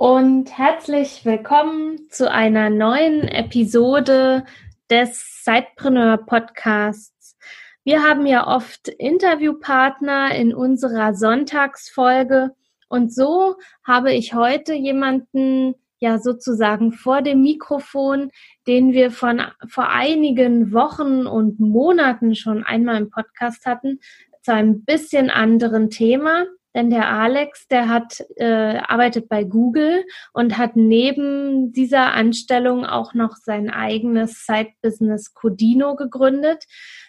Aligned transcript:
Und 0.00 0.56
herzlich 0.56 1.26
willkommen 1.26 2.08
zu 2.08 2.30
einer 2.30 2.70
neuen 2.70 3.28
Episode 3.28 4.46
des 4.88 5.44
Sidepreneur 5.44 6.16
Podcasts. 6.16 7.36
Wir 7.84 8.02
haben 8.02 8.24
ja 8.24 8.46
oft 8.46 8.88
Interviewpartner 8.88 10.34
in 10.34 10.54
unserer 10.54 11.12
Sonntagsfolge 11.12 12.52
und 12.88 13.12
so 13.12 13.56
habe 13.86 14.14
ich 14.14 14.32
heute 14.32 14.72
jemanden 14.72 15.74
ja 15.98 16.18
sozusagen 16.18 16.92
vor 16.92 17.20
dem 17.20 17.42
Mikrofon, 17.42 18.30
den 18.66 18.94
wir 18.94 19.10
von 19.10 19.42
vor 19.68 19.90
einigen 19.90 20.72
Wochen 20.72 21.26
und 21.26 21.60
Monaten 21.60 22.34
schon 22.34 22.64
einmal 22.64 22.96
im 22.96 23.10
Podcast 23.10 23.66
hatten, 23.66 24.00
zu 24.40 24.54
einem 24.54 24.82
bisschen 24.82 25.28
anderen 25.28 25.90
Thema. 25.90 26.46
Denn 26.74 26.90
der 26.90 27.08
Alex, 27.08 27.66
der 27.68 27.88
hat 27.88 28.24
äh, 28.36 28.78
arbeitet 28.78 29.28
bei 29.28 29.44
Google 29.44 30.04
und 30.32 30.56
hat 30.56 30.76
neben 30.76 31.72
dieser 31.72 32.12
Anstellung 32.12 32.86
auch 32.86 33.12
noch 33.14 33.36
sein 33.36 33.70
eigenes 33.70 34.46
Side-Business 34.46 35.34
Codino 35.34 35.96
gegründet. 35.96 36.64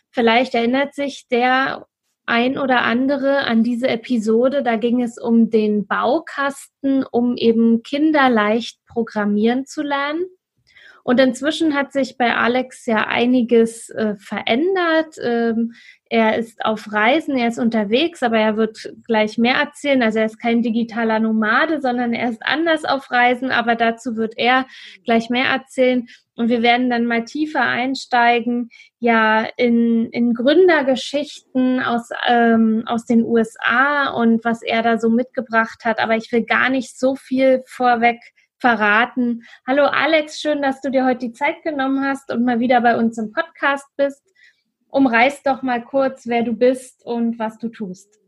Vielleicht 0.10 0.56
erinnert 0.56 0.96
sich 0.96 1.28
der 1.30 1.86
ein 2.26 2.58
oder 2.58 2.82
andere 2.82 3.40
an 3.46 3.64
diese 3.64 3.88
Episode. 3.88 4.64
Da 4.64 4.78
ging 4.78 5.02
es 5.02 5.18
um 5.18 5.50
den 5.50 5.86
Baukasten, 5.86 7.04
um 7.04 7.36
eben 7.38 7.84
Kinder 7.84 8.30
leicht 8.30 8.80
programmieren 8.88 9.66
zu 9.66 9.82
lernen. 9.82 10.26
Und 11.04 11.20
inzwischen 11.20 11.76
hat 11.76 11.94
sich 11.94 12.18
bei 12.18 12.36
Alex 12.36 12.86
ja 12.86 13.08
einiges 13.08 13.90
äh, 13.90 14.16
verändert. 14.18 15.16
Ähm, 15.22 15.74
er 16.10 16.38
ist 16.38 16.64
auf 16.66 16.92
Reisen, 16.92 17.38
er 17.38 17.48
ist 17.48 17.58
unterwegs, 17.58 18.22
aber 18.22 18.38
er 18.38 18.58
wird 18.58 18.94
gleich 19.08 19.38
mehr 19.38 19.56
erzählen. 19.56 20.04
Also 20.04 20.20
er 20.20 20.26
ist 20.26 20.40
kein 20.42 20.62
digitaler 20.62 21.20
Nomade, 21.20 21.82
sondern 21.82 22.14
er 22.14 22.30
ist 22.30 22.44
anders 22.46 22.84
auf 22.84 23.10
Reisen, 23.12 23.52
aber 23.52 23.76
dazu 23.76 24.18
wird 24.18 24.34
er 24.38 24.66
gleich 25.06 25.30
mehr 25.30 25.46
erzählen. 25.46 26.08
Und 26.36 26.50
wir 26.50 26.62
werden 26.62 26.90
dann 26.90 27.06
mal 27.06 27.24
tiefer 27.24 27.62
einsteigen, 27.62 28.70
ja, 29.00 29.48
in, 29.58 30.10
in 30.12 30.34
Gründergeschichten 30.34 31.82
aus, 31.82 32.10
ähm, 32.28 32.84
aus 32.88 33.06
den 33.06 33.24
USA 33.24 34.10
und 34.10 34.44
was 34.44 34.64
er 34.64 34.82
da 34.82 34.98
so 34.98 35.10
mitgebracht 35.10 35.86
hat. 35.86 36.00
Aber 36.00 36.16
ich 36.16 36.32
will 36.32 36.44
gar 36.44 36.70
nicht 36.70 37.00
so 37.00 37.16
viel 37.16 37.64
vorweg 37.68 38.20
verraten. 38.62 39.44
Hallo 39.68 39.84
Alex, 39.84 40.40
schön, 40.40 40.62
dass 40.62 40.80
du 40.80 40.90
dir 40.90 41.06
heute 41.06 41.28
die 41.28 41.34
Zeit 41.34 41.62
genommen 41.64 42.06
hast 42.06 42.32
und 42.32 42.46
mal 42.46 42.62
wieder 42.62 42.80
bei 42.80 42.96
uns 42.96 43.18
im 43.18 43.34
Podcast 43.34 43.88
bist 43.98 44.22
umreiß 44.92 45.44
doch 45.44 45.64
mal 45.64 45.84
kurz, 45.84 46.28
wer 46.28 46.44
du 46.44 46.54
bist 46.54 47.06
und 47.06 47.40
was 47.40 47.58
du 47.58 47.70
tust. 47.70 48.20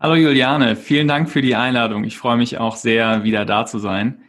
Hallo 0.00 0.14
Juliane, 0.14 0.76
vielen 0.76 1.08
Dank 1.08 1.28
für 1.28 1.42
die 1.42 1.54
Einladung. 1.54 2.04
Ich 2.04 2.16
freue 2.16 2.38
mich 2.38 2.58
auch 2.58 2.76
sehr, 2.76 3.22
wieder 3.22 3.44
da 3.44 3.66
zu 3.66 3.78
sein. 3.78 4.22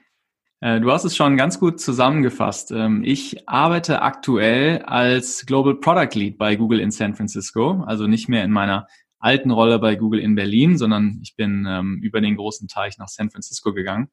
Äh, 0.59 0.81
du 0.81 0.91
hast 0.91 1.05
es 1.05 1.15
schon 1.15 1.37
ganz 1.37 1.59
gut 1.59 1.79
zusammengefasst. 1.79 2.71
Ähm, 2.71 3.03
ich 3.05 3.47
arbeite 3.47 4.01
aktuell 4.01 4.81
als 4.83 5.45
Global 5.45 5.75
Product 5.75 6.13
Lead 6.13 6.37
bei 6.37 6.57
Google 6.57 6.81
in 6.81 6.91
San 6.91 7.15
Francisco, 7.15 7.83
also 7.87 8.05
nicht 8.05 8.27
mehr 8.27 8.43
in 8.43 8.51
meiner 8.51 8.87
alten 9.17 9.51
Rolle 9.51 9.79
bei 9.79 9.95
Google 9.95 10.19
in 10.19 10.35
Berlin, 10.35 10.77
sondern 10.77 11.19
ich 11.23 11.35
bin 11.37 11.65
ähm, 11.67 12.01
über 12.03 12.19
den 12.19 12.35
großen 12.35 12.67
Teich 12.67 12.97
nach 12.97 13.07
San 13.07 13.31
Francisco 13.31 13.73
gegangen. 13.73 14.09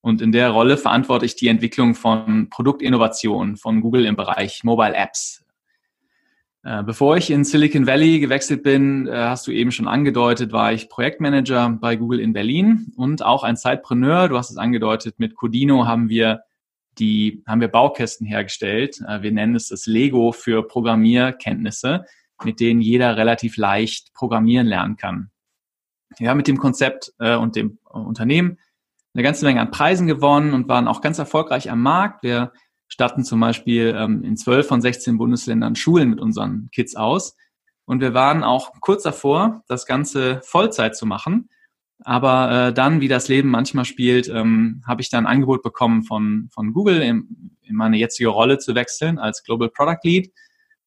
Und 0.00 0.22
in 0.22 0.32
der 0.32 0.50
Rolle 0.50 0.76
verantworte 0.76 1.26
ich 1.26 1.36
die 1.36 1.48
Entwicklung 1.48 1.94
von 1.94 2.48
Produktinnovationen 2.48 3.56
von 3.56 3.80
Google 3.80 4.06
im 4.06 4.16
Bereich 4.16 4.62
Mobile 4.62 4.94
Apps, 4.94 5.46
äh, 6.66 6.82
bevor 6.82 7.16
ich 7.16 7.30
in 7.30 7.44
Silicon 7.44 7.86
Valley 7.86 8.18
gewechselt 8.18 8.64
bin, 8.64 9.06
äh, 9.06 9.12
hast 9.12 9.46
du 9.46 9.52
eben 9.52 9.70
schon 9.70 9.86
angedeutet, 9.86 10.50
war 10.50 10.72
ich 10.72 10.88
Projektmanager 10.88 11.78
bei 11.80 11.94
Google 11.94 12.18
in 12.18 12.32
Berlin 12.32 12.92
und 12.96 13.24
auch 13.24 13.44
ein 13.44 13.56
Zeitpreneur. 13.56 14.28
Du 14.28 14.36
hast 14.36 14.50
es 14.50 14.56
angedeutet, 14.56 15.20
mit 15.20 15.36
Codino 15.36 15.86
haben 15.86 16.08
wir 16.08 16.40
die, 16.98 17.44
haben 17.46 17.60
wir 17.60 17.68
Baukästen 17.68 18.26
hergestellt. 18.26 19.00
Äh, 19.06 19.22
wir 19.22 19.30
nennen 19.30 19.54
es 19.54 19.68
das 19.68 19.86
Lego 19.86 20.32
für 20.32 20.66
Programmierkenntnisse, 20.66 22.04
mit 22.42 22.58
denen 22.58 22.80
jeder 22.80 23.16
relativ 23.16 23.56
leicht 23.56 24.12
programmieren 24.12 24.66
lernen 24.66 24.96
kann. 24.96 25.30
Ja, 26.18 26.34
mit 26.34 26.48
dem 26.48 26.58
Konzept 26.58 27.12
und 27.18 27.56
dem 27.56 27.78
Unternehmen 27.84 28.58
eine 29.16 29.22
ganze 29.22 29.46
Menge 29.46 29.62
an 29.62 29.70
Preisen 29.70 30.06
gewonnen 30.06 30.52
und 30.52 30.68
waren 30.68 30.86
auch 30.86 31.00
ganz 31.00 31.18
erfolgreich 31.18 31.70
am 31.70 31.80
Markt. 31.80 32.22
Wir 32.22 32.52
statten 32.86 33.24
zum 33.24 33.40
Beispiel 33.40 33.96
ähm, 33.96 34.22
in 34.22 34.36
zwölf 34.36 34.66
von 34.68 34.82
16 34.82 35.16
Bundesländern 35.16 35.74
Schulen 35.74 36.10
mit 36.10 36.20
unseren 36.20 36.68
Kids 36.70 36.96
aus. 36.96 37.34
Und 37.86 38.02
wir 38.02 38.12
waren 38.12 38.44
auch 38.44 38.72
kurz 38.80 39.04
davor, 39.04 39.62
das 39.68 39.86
Ganze 39.86 40.42
Vollzeit 40.44 40.96
zu 40.96 41.06
machen. 41.06 41.48
Aber 42.04 42.50
äh, 42.68 42.74
dann, 42.74 43.00
wie 43.00 43.08
das 43.08 43.28
Leben 43.28 43.48
manchmal 43.48 43.86
spielt, 43.86 44.28
ähm, 44.28 44.82
habe 44.86 45.00
ich 45.00 45.08
dann 45.08 45.24
ein 45.24 45.32
Angebot 45.32 45.62
bekommen 45.62 46.02
von, 46.02 46.50
von 46.52 46.74
Google, 46.74 47.00
in, 47.00 47.56
in 47.62 47.74
meine 47.74 47.96
jetzige 47.96 48.28
Rolle 48.28 48.58
zu 48.58 48.74
wechseln 48.74 49.18
als 49.18 49.44
Global 49.44 49.70
Product 49.70 50.00
Lead. 50.04 50.30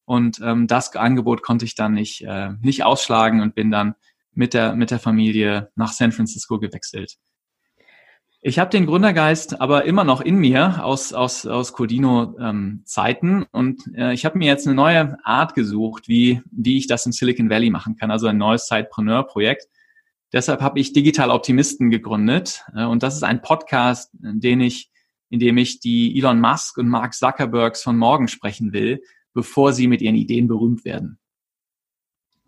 Und 0.04 0.40
ähm, 0.40 0.68
das 0.68 0.94
Angebot 0.94 1.42
konnte 1.42 1.64
ich 1.64 1.74
dann 1.74 1.94
nicht, 1.94 2.22
äh, 2.22 2.50
nicht 2.60 2.84
ausschlagen 2.84 3.40
und 3.40 3.56
bin 3.56 3.72
dann 3.72 3.96
mit 4.34 4.54
der, 4.54 4.76
mit 4.76 4.92
der 4.92 5.00
Familie 5.00 5.72
nach 5.74 5.90
San 5.90 6.12
Francisco 6.12 6.60
gewechselt. 6.60 7.16
Ich 8.42 8.58
habe 8.58 8.70
den 8.70 8.86
Gründergeist 8.86 9.60
aber 9.60 9.84
immer 9.84 10.02
noch 10.02 10.22
in 10.22 10.36
mir 10.36 10.82
aus, 10.82 11.12
aus, 11.12 11.44
aus 11.44 11.74
Codino-Zeiten 11.74 13.28
ähm, 13.28 13.46
und 13.52 13.82
äh, 13.94 14.14
ich 14.14 14.24
habe 14.24 14.38
mir 14.38 14.46
jetzt 14.46 14.66
eine 14.66 14.74
neue 14.74 15.18
Art 15.26 15.54
gesucht, 15.54 16.08
wie, 16.08 16.40
wie 16.50 16.78
ich 16.78 16.86
das 16.86 17.04
in 17.04 17.12
Silicon 17.12 17.50
Valley 17.50 17.68
machen 17.68 17.96
kann, 17.96 18.10
also 18.10 18.28
ein 18.28 18.38
neues 18.38 18.66
Sidepreneur-Projekt. 18.66 19.68
Deshalb 20.32 20.62
habe 20.62 20.80
ich 20.80 20.94
Digital 20.94 21.30
Optimisten 21.30 21.90
gegründet 21.90 22.64
äh, 22.74 22.84
und 22.84 23.02
das 23.02 23.14
ist 23.14 23.24
ein 23.24 23.42
Podcast, 23.42 24.10
den 24.14 24.62
ich, 24.62 24.90
in 25.28 25.38
dem 25.38 25.58
ich 25.58 25.80
die 25.80 26.16
Elon 26.16 26.40
Musk 26.40 26.78
und 26.78 26.88
Mark 26.88 27.12
Zuckerbergs 27.12 27.82
von 27.82 27.98
morgen 27.98 28.26
sprechen 28.26 28.72
will, 28.72 29.02
bevor 29.34 29.74
sie 29.74 29.86
mit 29.86 30.00
ihren 30.00 30.16
Ideen 30.16 30.48
berühmt 30.48 30.86
werden. 30.86 31.19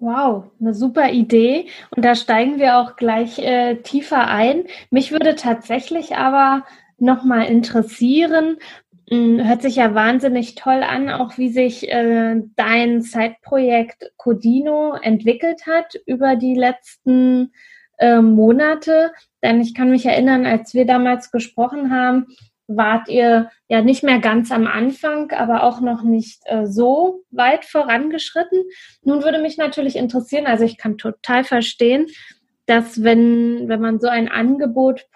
Wow, 0.03 0.51
eine 0.61 0.75
super 0.75 1.13
Idee. 1.13 1.67
Und 1.95 2.05
da 2.05 2.17
steigen 2.17 2.59
wir 2.59 2.79
auch 2.79 2.97
gleich 2.97 3.39
äh, 3.39 3.77
tiefer 3.83 4.27
ein. 4.27 4.65
Mich 4.91 5.13
würde 5.13 5.37
tatsächlich 5.37 6.17
aber 6.17 6.65
nochmal 6.99 7.47
interessieren, 7.47 8.57
hm, 9.09 9.47
hört 9.47 9.63
sich 9.63 9.77
ja 9.77 9.95
wahnsinnig 9.95 10.57
toll 10.57 10.83
an, 10.83 11.09
auch 11.09 11.39
wie 11.39 11.51
sich 11.51 11.89
äh, 11.89 12.43
dein 12.57 13.03
Zeitprojekt 13.03 14.11
Codino 14.17 14.95
entwickelt 15.01 15.69
hat 15.69 15.95
über 16.05 16.35
die 16.35 16.57
letzten 16.57 17.53
äh, 17.99 18.21
Monate. 18.21 19.13
Denn 19.41 19.61
ich 19.61 19.73
kann 19.73 19.91
mich 19.91 20.05
erinnern, 20.05 20.47
als 20.47 20.75
wir 20.75 20.85
damals 20.85 21.31
gesprochen 21.31 21.95
haben, 21.95 22.27
wart 22.77 23.09
ihr 23.09 23.51
ja 23.69 23.83
nicht 23.83 24.03
mehr 24.03 24.19
ganz 24.19 24.51
am 24.51 24.67
Anfang, 24.67 25.31
aber 25.33 25.63
auch 25.63 25.81
noch 25.81 26.03
nicht 26.03 26.41
äh, 26.45 26.67
so 26.67 27.25
weit 27.31 27.65
vorangeschritten. 27.65 28.63
Nun 29.03 29.23
würde 29.23 29.41
mich 29.41 29.57
natürlich 29.57 29.97
interessieren, 29.97 30.47
also 30.47 30.65
ich 30.65 30.79
kann 30.79 30.99
total 30.99 31.45
verstehen, 31.45 32.07
dass 32.67 33.03
wenn, 33.03 33.69
wenn 33.69 33.81
man 33.81 33.99
so 33.99 34.09
ein 34.09 34.29
Angebot 34.29 35.07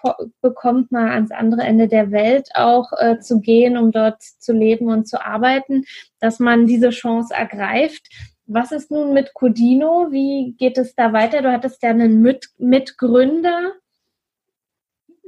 bekommt, 0.41 0.91
mal 0.91 1.11
ans 1.11 1.31
andere 1.31 1.61
Ende 1.61 1.87
der 1.87 2.11
Welt 2.11 2.49
auch 2.55 2.91
äh, 2.97 3.19
zu 3.19 3.39
gehen, 3.39 3.77
um 3.77 3.91
dort 3.91 4.21
zu 4.21 4.53
leben 4.53 4.89
und 4.89 5.07
zu 5.07 5.25
arbeiten, 5.25 5.85
dass 6.19 6.39
man 6.39 6.67
diese 6.67 6.89
Chance 6.89 7.33
ergreift. 7.33 8.07
Was 8.45 8.71
ist 8.71 8.91
nun 8.91 9.13
mit 9.13 9.33
Codino? 9.33 10.07
Wie 10.11 10.55
geht 10.57 10.77
es 10.77 10.95
da 10.95 11.13
weiter? 11.13 11.41
Du 11.41 11.51
hattest 11.51 11.83
ja 11.83 11.89
einen 11.89 12.21
Mit 12.21 12.49
Mitgründer 12.57 13.73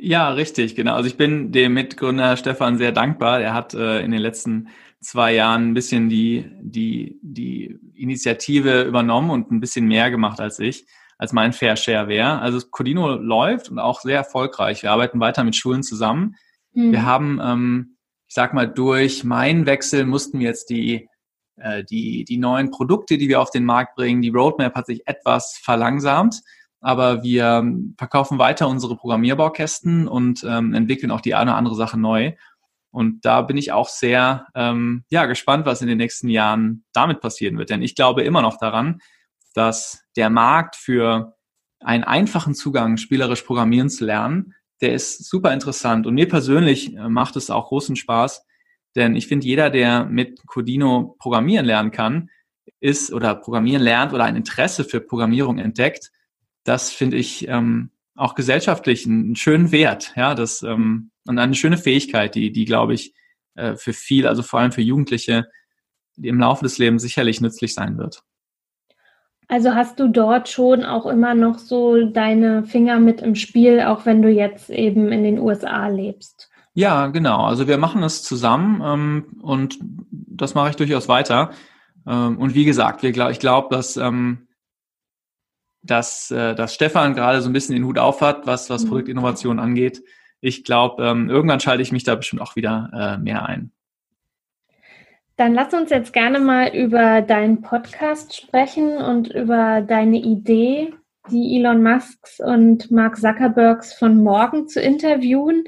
ja, 0.02 0.30
richtig, 0.30 0.76
genau. 0.76 0.96
Also 0.96 1.08
ich 1.08 1.18
bin 1.18 1.52
dem 1.52 1.74
Mitgründer 1.74 2.38
Stefan 2.38 2.78
sehr 2.78 2.94
dankbar. 2.94 3.42
Er 3.42 3.54
hat 3.54 3.74
äh, 3.74 4.00
in 4.00 4.12
den 4.12 4.22
letzten 4.22 4.70
zwei 5.02 5.34
Jahren 5.34 5.70
ein 5.70 5.74
bisschen 5.74 6.08
die, 6.08 6.50
die, 6.62 7.20
die 7.22 7.78
Initiative 7.96 8.84
übernommen 8.84 9.30
und 9.30 9.52
ein 9.52 9.60
bisschen 9.60 9.88
mehr 9.88 10.10
gemacht 10.10 10.40
als 10.40 10.58
ich, 10.60 10.86
als 11.18 11.34
mein 11.34 11.52
Fair 11.52 11.76
Share 11.76 12.08
wäre. 12.08 12.40
Also 12.40 12.66
Codino 12.72 13.16
läuft 13.16 13.70
und 13.70 13.78
auch 13.78 14.00
sehr 14.00 14.16
erfolgreich. 14.16 14.84
Wir 14.84 14.92
arbeiten 14.92 15.20
weiter 15.20 15.44
mit 15.44 15.58
Schulen 15.58 15.84
zusammen. 15.84 16.38
Mhm. 16.72 16.94
Wir 16.94 17.06
haben, 17.06 17.42
ähm, 17.44 17.98
ich 18.30 18.36
sag 18.36 18.54
mal, 18.54 18.68
durch 18.68 19.26
meinen 19.26 19.66
Wechsel 19.66 20.06
mussten 20.06 20.40
wir 20.40 20.48
jetzt 20.48 20.70
die, 20.70 21.10
äh, 21.58 21.84
die, 21.84 22.24
die 22.24 22.38
neuen 22.38 22.72
Produkte, 22.72 23.18
die 23.18 23.28
wir 23.28 23.42
auf 23.42 23.52
den 23.52 23.66
Markt 23.66 23.96
bringen, 23.96 24.22
die 24.22 24.30
Roadmap 24.30 24.76
hat 24.76 24.86
sich 24.86 25.06
etwas 25.08 25.60
verlangsamt 25.62 26.42
aber 26.82 27.24
wir 27.24 27.64
verkaufen 27.98 28.40
weiter 28.40 28.68
unsere 28.68 28.96
Programmierbaukästen 28.96 30.08
und 30.08 30.46
ähm, 30.48 30.74
entwickeln 30.74 31.12
auch 31.12 31.22
die 31.22 31.36
eine 31.36 31.52
oder 31.52 31.58
andere 31.58 31.76
Sache 31.76 32.00
neu. 32.00 32.34
Und 32.92 33.24
da 33.26 33.42
bin 33.42 33.58
ich 33.58 33.72
auch 33.72 33.88
sehr 33.88 34.48
ähm, 34.56 35.04
ja, 35.10 35.26
gespannt, 35.26 35.66
was 35.66 35.82
in 35.82 35.88
den 35.88 35.98
nächsten 35.98 36.30
Jahren 36.30 36.86
damit 36.94 37.22
passieren 37.22 37.58
wird. 37.58 37.70
Denn 37.70 37.82
ich 37.82 37.96
glaube 37.96 38.24
immer 38.24 38.42
noch 38.42 38.58
daran, 38.58 39.00
dass 39.54 40.04
der 40.16 40.30
Markt 40.30 40.76
für 40.76 41.36
einen 41.82 42.04
einfachen 42.04 42.56
Zugang, 42.56 42.98
spielerisch 42.98 43.44
programmieren 43.44 43.90
zu 43.90 44.06
lernen, 44.06 44.56
der 44.82 44.94
ist 44.94 45.30
super 45.30 45.54
interessant. 45.54 46.08
Und 46.08 46.16
mir 46.16 46.28
persönlich 46.28 46.96
äh, 46.96 47.10
macht 47.10 47.36
es 47.36 47.50
auch 47.50 47.68
großen 47.68 47.96
Spaß, 47.96 48.46
denn 48.96 49.16
ich 49.16 49.28
finde, 49.28 49.46
jeder, 49.46 49.70
der 49.70 50.06
mit 50.06 50.46
Codino 50.48 51.16
programmieren 51.20 51.66
lernen 51.66 51.92
kann, 51.92 52.30
ist 52.80 53.12
oder 53.12 53.36
programmieren 53.36 53.84
lernt 53.84 54.14
oder 54.14 54.24
ein 54.24 54.36
Interesse 54.36 54.84
für 54.84 55.02
Programmierung 55.02 55.60
entdeckt, 55.60 56.12
das 56.64 56.92
finde 56.92 57.18
ich 57.18 57.48
ähm, 57.48 57.92
auch 58.16 58.36
gesellschaftlich 58.36 59.06
einen, 59.06 59.36
schönen 59.36 59.72
Wert, 59.72 60.14
ja, 60.16 60.36
das 60.36 60.62
ähm, 60.64 61.12
und 61.26 61.40
eine 61.40 61.56
schöne 61.56 61.78
Fähigkeit, 61.78 62.36
die, 62.36 62.52
die 62.52 62.66
glaube 62.66 62.94
ich 62.94 63.14
äh, 63.56 63.76
für 63.76 63.94
viel, 63.94 64.28
also 64.28 64.44
vor 64.44 64.60
allem 64.60 64.72
für 64.72 64.82
Jugendliche, 64.82 65.48
im 66.22 66.40
Laufe 66.40 66.66
des 66.66 66.78
Lebens 66.78 67.02
sicherlich 67.02 67.40
nützlich 67.40 67.74
sein 67.74 67.98
wird. 67.98 68.24
Also 69.48 69.74
hast 69.74 70.00
du 70.00 70.08
dort 70.08 70.48
schon 70.50 70.84
auch 70.84 71.06
immer 71.06 71.34
noch 71.34 71.58
so 71.58 72.06
deine 72.06 72.64
Finger 72.66 73.00
mit 73.00 73.22
im 73.22 73.36
Spiel, 73.36 73.82
auch 73.82 74.06
wenn 74.06 74.22
du 74.22 74.30
jetzt 74.30 74.70
eben 74.70 75.12
in 75.12 75.24
den 75.24 75.40
USA 75.40 75.88
lebst? 75.88 76.50
Ja, 76.76 77.08
genau. 77.08 77.46
Also 77.46 77.68
wir 77.68 77.78
machen 77.78 78.04
es 78.04 78.22
zusammen 78.22 78.82
ähm, 78.86 79.40
und 79.42 79.80
das 80.12 80.54
mache 80.54 80.70
ich 80.70 80.76
durchaus 80.76 81.08
weiter. 81.08 81.52
Ähm, 82.06 82.38
und 82.38 82.54
wie 82.54 82.66
gesagt, 82.66 83.02
wir, 83.02 83.30
ich 83.30 83.40
glaube, 83.40 83.76
dass, 83.76 83.98
ähm, 83.98 84.49
dass, 85.82 86.32
äh, 86.32 86.56
dass 86.56 86.76
Stefan 86.76 87.14
gerade 87.14 87.42
so 87.42 87.50
ein 87.50 87.54
bisschen 87.54 87.76
den 87.76 87.86
Hut 87.86 87.98
aufhat, 87.98 88.46
was, 88.46 88.70
was 88.70 88.84
mhm. 88.84 88.90
Produktinnovation 88.90 89.60
angeht. 89.60 90.04
Ich 90.42 90.64
glaube, 90.64 91.06
ähm, 91.06 91.30
irgendwann 91.30 91.60
schalte 91.60 91.82
ich 91.82 91.92
mich 91.92 92.04
da 92.04 92.16
bestimmt 92.16 92.42
auch 92.42 92.56
wieder 92.56 92.90
äh, 92.94 93.18
mehr 93.18 93.46
ein. 93.46 93.72
Dann 95.36 95.54
lass 95.54 95.74
uns 95.74 95.90
jetzt 95.90 96.12
gerne 96.12 96.40
mal 96.40 96.76
über 96.76 97.22
deinen 97.22 97.62
Podcast 97.62 98.36
sprechen 98.36 98.98
und 98.98 99.30
über 99.30 99.82
deine 99.82 100.18
Idee, 100.18 100.94
die 101.32 101.58
Elon 101.58 101.82
Musks 101.82 102.42
und 102.42 102.92
Mark 102.92 103.18
Zuckerbergs 103.18 103.94
von 103.94 104.22
morgen 104.22 104.68
zu 104.68 104.82
interviewen. 104.82 105.64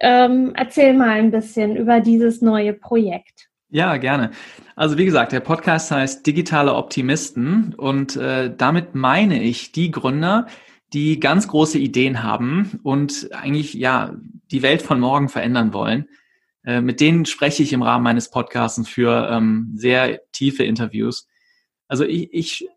Ähm, 0.00 0.52
erzähl 0.56 0.92
mal 0.92 1.10
ein 1.10 1.30
bisschen 1.30 1.76
über 1.76 2.00
dieses 2.00 2.42
neue 2.42 2.72
Projekt. 2.72 3.48
Ja, 3.68 3.96
gerne. 3.96 4.30
Also 4.78 4.98
wie 4.98 5.06
gesagt, 5.06 5.32
der 5.32 5.40
Podcast 5.40 5.90
heißt 5.90 6.26
Digitale 6.26 6.74
Optimisten 6.74 7.72
und 7.74 8.16
äh, 8.16 8.54
damit 8.54 8.94
meine 8.94 9.42
ich 9.42 9.72
die 9.72 9.90
Gründer, 9.90 10.48
die 10.92 11.18
ganz 11.18 11.48
große 11.48 11.78
Ideen 11.78 12.22
haben 12.22 12.78
und 12.82 13.30
eigentlich 13.32 13.72
ja 13.72 14.14
die 14.50 14.60
Welt 14.60 14.82
von 14.82 15.00
morgen 15.00 15.30
verändern 15.30 15.72
wollen. 15.72 16.10
Äh, 16.62 16.82
mit 16.82 17.00
denen 17.00 17.24
spreche 17.24 17.62
ich 17.62 17.72
im 17.72 17.80
Rahmen 17.80 18.04
meines 18.04 18.30
Podcasts 18.30 18.86
für 18.86 19.30
ähm, 19.30 19.72
sehr 19.76 20.20
tiefe 20.32 20.64
Interviews. 20.64 21.26
Also 21.88 22.04
ich, 22.04 22.28
ich, 22.34 22.68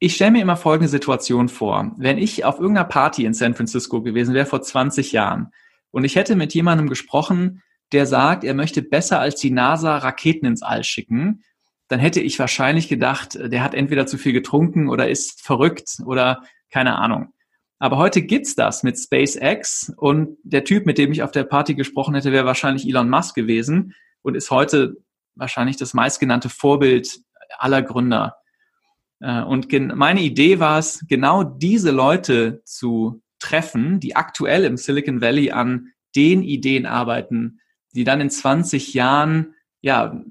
ich 0.00 0.16
stelle 0.16 0.32
mir 0.32 0.42
immer 0.42 0.56
folgende 0.56 0.90
Situation 0.90 1.48
vor. 1.48 1.92
Wenn 1.96 2.18
ich 2.18 2.44
auf 2.44 2.58
irgendeiner 2.58 2.88
Party 2.88 3.24
in 3.24 3.32
San 3.32 3.54
Francisco 3.54 4.02
gewesen 4.02 4.34
wäre 4.34 4.44
vor 4.44 4.60
20 4.60 5.12
Jahren 5.12 5.50
und 5.92 6.04
ich 6.04 6.14
hätte 6.16 6.36
mit 6.36 6.52
jemandem 6.52 6.90
gesprochen, 6.90 7.62
der 7.92 8.06
sagt, 8.06 8.44
er 8.44 8.54
möchte 8.54 8.82
besser 8.82 9.20
als 9.20 9.36
die 9.36 9.50
NASA 9.50 9.98
Raketen 9.98 10.46
ins 10.46 10.62
All 10.62 10.84
schicken, 10.84 11.42
dann 11.88 12.00
hätte 12.00 12.20
ich 12.20 12.38
wahrscheinlich 12.38 12.88
gedacht, 12.88 13.38
der 13.40 13.62
hat 13.62 13.74
entweder 13.74 14.06
zu 14.06 14.18
viel 14.18 14.32
getrunken 14.32 14.88
oder 14.88 15.08
ist 15.08 15.42
verrückt 15.42 15.98
oder 16.04 16.42
keine 16.70 16.96
Ahnung. 16.96 17.32
Aber 17.78 17.96
heute 17.96 18.22
gibt's 18.22 18.54
das 18.54 18.82
mit 18.82 18.98
SpaceX 18.98 19.92
und 19.96 20.36
der 20.42 20.64
Typ, 20.64 20.84
mit 20.84 20.98
dem 20.98 21.12
ich 21.12 21.22
auf 21.22 21.30
der 21.30 21.44
Party 21.44 21.74
gesprochen 21.74 22.14
hätte, 22.14 22.32
wäre 22.32 22.44
wahrscheinlich 22.44 22.86
Elon 22.86 23.08
Musk 23.08 23.34
gewesen 23.34 23.94
und 24.22 24.34
ist 24.34 24.50
heute 24.50 24.96
wahrscheinlich 25.36 25.76
das 25.76 25.94
meistgenannte 25.94 26.48
Vorbild 26.48 27.20
aller 27.56 27.82
Gründer. 27.82 28.36
Äh, 29.20 29.42
und 29.42 29.72
meine 29.94 30.20
Idee 30.20 30.58
war 30.58 30.78
es, 30.78 31.04
genau 31.08 31.44
diese 31.44 31.92
Leute 31.92 32.62
zu 32.64 33.22
treffen, 33.38 34.00
die 34.00 34.16
aktuell 34.16 34.64
im 34.64 34.76
Silicon 34.76 35.20
Valley 35.20 35.52
an 35.52 35.92
den 36.16 36.42
Ideen 36.42 36.84
arbeiten, 36.84 37.60
die 37.98 38.04
dann 38.04 38.20
in 38.20 38.30
20 38.30 38.94
Jahren, 38.94 39.54
ja, 39.80 40.22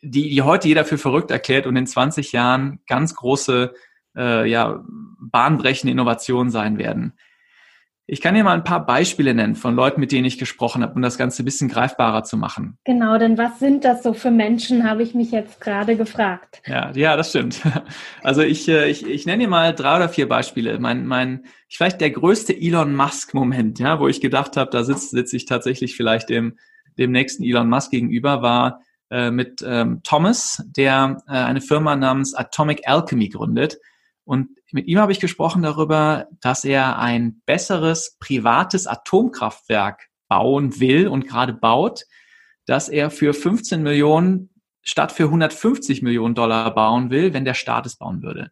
die, 0.00 0.30
die 0.30 0.42
heute 0.42 0.68
jeder 0.68 0.84
für 0.84 0.96
verrückt 0.96 1.32
erklärt 1.32 1.66
und 1.66 1.76
in 1.76 1.86
20 1.86 2.30
Jahren 2.30 2.78
ganz 2.86 3.16
große 3.16 3.74
äh, 4.16 4.48
ja, 4.48 4.84
bahnbrechende 5.20 5.90
Innovationen 5.90 6.50
sein 6.50 6.78
werden. 6.78 7.14
Ich 8.06 8.20
kann 8.20 8.34
dir 8.34 8.44
mal 8.44 8.52
ein 8.52 8.64
paar 8.64 8.84
Beispiele 8.84 9.32
nennen 9.32 9.54
von 9.54 9.74
Leuten, 9.74 9.98
mit 9.98 10.12
denen 10.12 10.26
ich 10.26 10.38
gesprochen 10.38 10.82
habe, 10.82 10.94
um 10.94 11.00
das 11.00 11.16
Ganze 11.16 11.42
ein 11.42 11.46
bisschen 11.46 11.70
greifbarer 11.70 12.22
zu 12.22 12.36
machen. 12.36 12.76
Genau, 12.84 13.16
denn 13.16 13.38
was 13.38 13.58
sind 13.58 13.82
das 13.84 14.02
so 14.02 14.12
für 14.12 14.30
Menschen, 14.30 14.88
habe 14.88 15.02
ich 15.02 15.14
mich 15.14 15.30
jetzt 15.30 15.58
gerade 15.58 15.96
gefragt. 15.96 16.60
Ja, 16.66 16.92
ja, 16.92 17.16
das 17.16 17.30
stimmt. 17.30 17.62
Also 18.22 18.42
ich, 18.42 18.68
äh, 18.68 18.88
ich, 18.88 19.06
ich 19.06 19.26
nenne 19.26 19.44
dir 19.44 19.48
mal 19.48 19.74
drei 19.74 19.96
oder 19.96 20.08
vier 20.08 20.28
Beispiele. 20.28 20.78
Mein, 20.78 21.06
mein, 21.06 21.44
vielleicht 21.68 22.00
der 22.00 22.10
größte 22.10 22.54
Elon 22.54 22.94
Musk-Moment, 22.94 23.78
ja, 23.78 23.98
wo 24.00 24.06
ich 24.06 24.20
gedacht 24.20 24.56
habe, 24.56 24.70
da 24.70 24.84
sitze 24.84 25.08
sitz 25.08 25.32
ich 25.32 25.46
tatsächlich 25.46 25.96
vielleicht 25.96 26.28
dem, 26.28 26.58
dem 26.98 27.12
nächsten 27.12 27.42
Elon 27.42 27.68
Musk 27.68 27.90
gegenüber, 27.90 28.42
war 28.42 28.80
äh, 29.10 29.30
mit 29.30 29.64
ähm, 29.66 30.00
Thomas, 30.02 30.62
der 30.66 31.22
äh, 31.28 31.32
eine 31.32 31.60
Firma 31.60 31.96
namens 31.96 32.34
Atomic 32.34 32.88
Alchemy 32.88 33.28
gründet 33.28 33.78
und 34.24 34.48
mit 34.72 34.86
ihm 34.86 34.98
habe 34.98 35.12
ich 35.12 35.20
gesprochen 35.20 35.62
darüber, 35.62 36.26
dass 36.40 36.64
er 36.64 36.98
ein 36.98 37.42
besseres 37.46 38.16
privates 38.18 38.86
Atomkraftwerk 38.86 40.08
bauen 40.28 40.80
will 40.80 41.06
und 41.06 41.28
gerade 41.28 41.52
baut, 41.52 42.04
dass 42.66 42.88
er 42.88 43.10
für 43.10 43.34
15 43.34 43.82
Millionen 43.82 44.50
statt 44.82 45.12
für 45.12 45.24
150 45.24 46.02
Millionen 46.02 46.34
Dollar 46.34 46.74
bauen 46.74 47.10
will, 47.10 47.32
wenn 47.34 47.44
der 47.44 47.54
Staat 47.54 47.86
es 47.86 47.96
bauen 47.96 48.22
würde. 48.22 48.50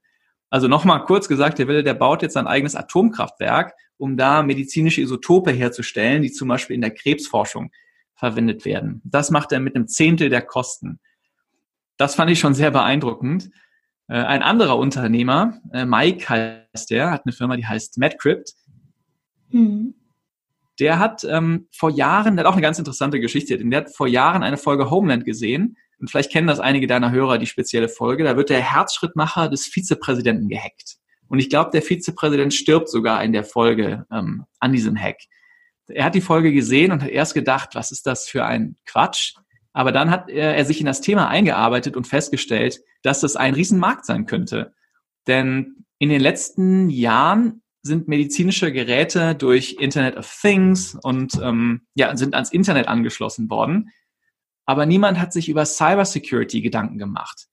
Also 0.51 0.69
nochmal 0.69 1.05
kurz 1.05 1.29
gesagt, 1.29 1.59
der 1.59 1.69
will, 1.69 1.83
der 1.83 1.95
baut 1.95 2.23
jetzt 2.23 2.37
ein 2.37 2.47
eigenes 2.47 2.77
Atomkraftwerk, 2.77 3.75
um 3.97 4.17
da 4.17 4.43
medizinische 4.43 5.01
Isotope 5.01 5.51
herzustellen, 5.51 6.23
die 6.23 6.31
zum 6.31 6.49
Beispiel 6.49 6.75
in 6.75 6.83
der 6.83 6.95
Krebsforschung 6.95 7.71
verwendet 8.23 8.65
werden. 8.65 9.03
Das 9.05 9.33
macht 9.33 9.51
er 9.51 9.59
mit 9.59 9.75
einem 9.75 9.89
Zehntel 9.89 10.29
der 10.29 10.43
Kosten. 10.43 11.01
Das 11.97 12.15
fand 12.15 12.31
ich 12.31 12.39
schon 12.39 12.55
sehr 12.55 12.71
beeindruckend. 12.71 13.51
Äh, 14.07 14.15
ein 14.15 14.43
anderer 14.43 14.79
Unternehmer, 14.79 15.61
äh, 15.73 15.85
Mike 15.85 16.29
heißt 16.29 16.91
der, 16.91 17.11
hat 17.11 17.23
eine 17.27 17.33
Firma, 17.33 17.57
die 17.57 17.67
heißt 17.67 17.99
MadCrypt. 17.99 18.53
Mhm. 19.51 19.95
Der 20.79 21.01
hat 21.01 21.25
ähm, 21.25 21.67
vor 21.73 21.91
Jahren, 21.91 22.37
der 22.37 22.45
hat 22.45 22.51
auch 22.53 22.55
eine 22.55 22.63
ganz 22.63 22.79
interessante 22.79 23.19
Geschichte, 23.19 23.59
denn 23.59 23.73
der 23.73 23.81
hat 23.81 23.91
vor 23.93 24.07
Jahren 24.07 24.45
eine 24.45 24.57
Folge 24.57 24.89
Homeland 24.89 25.25
gesehen. 25.25 25.77
Und 25.99 26.09
vielleicht 26.09 26.31
kennen 26.31 26.47
das 26.47 26.61
einige 26.61 26.87
deiner 26.87 27.11
Hörer, 27.11 27.39
die 27.39 27.47
spezielle 27.47 27.89
Folge. 27.89 28.23
Da 28.23 28.37
wird 28.37 28.51
der 28.51 28.61
Herzschrittmacher 28.61 29.49
des 29.49 29.67
Vizepräsidenten 29.67 30.49
gehackt. 30.49 30.99
Und 31.27 31.41
ich 31.41 31.51
glaube, 31.51 31.71
der 31.73 31.83
Vizepräsident 31.83 32.55
stirbt 32.55 32.89
sogar 32.89 33.25
in 33.25 33.33
der 33.33 33.43
Folge 33.43 34.07
ähm, 34.13 34.45
an 34.61 34.73
diesem 34.73 34.97
Hack. 34.97 35.19
Er 35.89 36.05
hat 36.05 36.15
die 36.15 36.21
Folge 36.21 36.53
gesehen 36.53 36.93
und 36.93 37.03
hat 37.03 37.11
erst 37.11 37.35
gedacht, 37.35 37.71
was 37.75 37.93
ist 37.93 38.07
das 38.07 38.29
für 38.29 38.45
ein 38.45 38.77
Quatsch? 38.87 39.35
Aber 39.73 39.93
dann 39.93 40.11
hat 40.11 40.29
er, 40.29 40.65
sich 40.65 40.81
in 40.81 40.87
das 40.87 41.01
Thema 41.01 41.29
eingearbeitet 41.29 41.97
und 41.97 42.07
festgestellt, 42.07 42.81
dass 43.03 43.21
das 43.21 43.37
ein 43.37 43.55
Riesenmarkt 43.55 44.05
sein 44.05 44.27
könnte. 44.27 44.75
Denn 45.27 45.85
in 45.99 46.09
den 46.09 46.21
letzten 46.21 46.91
Jahren 46.91 47.63
sind 47.83 48.07
medizinische 48.07 48.73
Geräte 48.73 49.35
durch 49.35 49.77
Internet 49.81 50.17
of 50.17 50.41
Things 50.41 50.97
und 51.03 51.35
ähm, 51.43 51.87
ja, 51.95 52.17
sind 52.17 52.35
ans 52.35 52.53
Internet 52.53 52.87
angeschlossen 52.87 53.51
worden. 53.51 53.91
Aber 54.67 54.87
niemand 54.87 55.19
hat 55.19 55.33
sich 55.33 55.49
über 55.49 55.67
Cybersecurity 55.67 56.63
Gedanken 56.63 56.99
gemacht. 56.99 57.49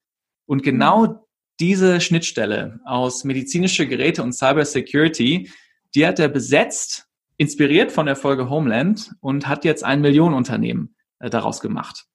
Und 0.45 0.61
genau 0.61 1.27
diese 1.59 1.99
Schnittstelle 1.99 2.79
aus 2.85 3.23
medizinische 3.23 3.87
Geräte 3.87 4.23
und 4.23 4.33
Cybersecurity, 4.33 5.51
die 5.95 6.07
hat 6.07 6.19
er 6.19 6.29
besetzt, 6.29 7.08
inspiriert 7.39 7.91
von 7.91 8.05
der 8.05 8.17
Folge 8.17 8.49
Homeland 8.49 9.15
und 9.21 9.47
hat 9.47 9.63
jetzt 9.63 9.83
ein 9.83 10.01
Millionenunternehmen 10.01 10.95
äh, 11.19 11.29
daraus 11.29 11.61
gemacht. 11.61 12.05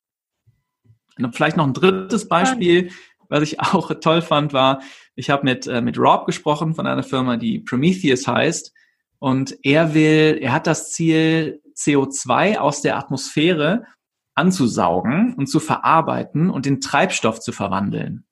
Und 1.17 1.35
vielleicht 1.35 1.57
noch 1.57 1.67
ein 1.67 1.73
drittes 1.73 2.29
Beispiel, 2.29 2.91
was 3.29 3.43
ich 3.43 3.59
auch 3.61 3.91
toll 4.01 4.21
fand, 4.21 4.53
war, 4.53 4.83
ich 5.17 5.31
habe 5.31 5.45
mit, 5.45 5.67
äh, 5.67 5.81
mit 5.81 5.99
Rob 5.99 6.27
gesprochen 6.27 6.75
von 6.75 6.87
einer 6.87 7.03
Firma, 7.03 7.39
die 7.39 7.61
Prometheus 7.61 8.29
heißt. 8.29 8.73
Und 9.19 9.57
er 9.63 9.95
will, 9.95 10.39
er 10.41 10.53
hat 10.53 10.67
das 10.67 10.93
Ziel, 10.93 11.63
CO2 11.75 12.59
aus 12.59 12.83
der 12.83 12.99
Atmosphäre 12.99 13.87
anzusaugen 14.35 15.35
und 15.35 15.47
zu 15.47 15.59
verarbeiten 15.59 16.51
und 16.51 16.67
in 16.67 16.81
Treibstoff 16.83 17.41
zu 17.41 17.51
verwandeln. 17.51 18.27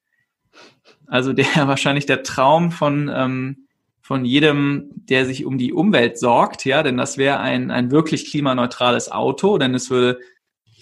Also 1.07 1.33
der 1.33 1.47
wahrscheinlich 1.67 2.05
der 2.05 2.23
Traum 2.23 2.71
von, 2.71 3.11
ähm, 3.13 3.62
von 4.03 4.25
jedem, 4.25 4.91
der 4.95 5.25
sich 5.25 5.45
um 5.45 5.59
die 5.59 5.73
Umwelt 5.73 6.19
sorgt, 6.19 6.65
ja, 6.65 6.83
denn 6.83 6.97
das 6.97 7.19
wäre 7.19 7.39
ein, 7.39 7.71
ein 7.71 7.91
wirklich 7.91 8.31
klimaneutrales 8.31 9.11
Auto, 9.11 9.59
denn 9.59 9.75
es 9.75 9.91
würde 9.91 10.19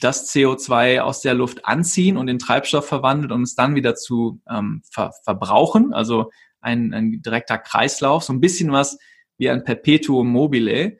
das 0.00 0.35
CO2 0.35 1.00
aus 1.00 1.21
der 1.21 1.35
Luft 1.35 1.67
anziehen 1.67 2.17
und 2.17 2.29
in 2.29 2.39
Treibstoff 2.39 2.87
verwandelt, 2.87 3.33
um 3.33 3.43
es 3.43 3.55
dann 3.55 3.75
wieder 3.75 3.95
zu 3.95 4.41
ähm, 4.50 4.83
ver 4.91 5.12
verbrauchen. 5.25 5.93
Also 5.93 6.31
ein, 6.61 6.95
ein 6.95 7.23
direkter 7.23 7.59
Kreislauf, 7.59 8.25
so 8.25 8.33
ein 8.33 8.41
bisschen 8.41 8.73
was 8.73 8.99
wie 9.37 9.50
ein 9.50 9.65
Perpetuum 9.65 10.29
mobile. 10.29 10.99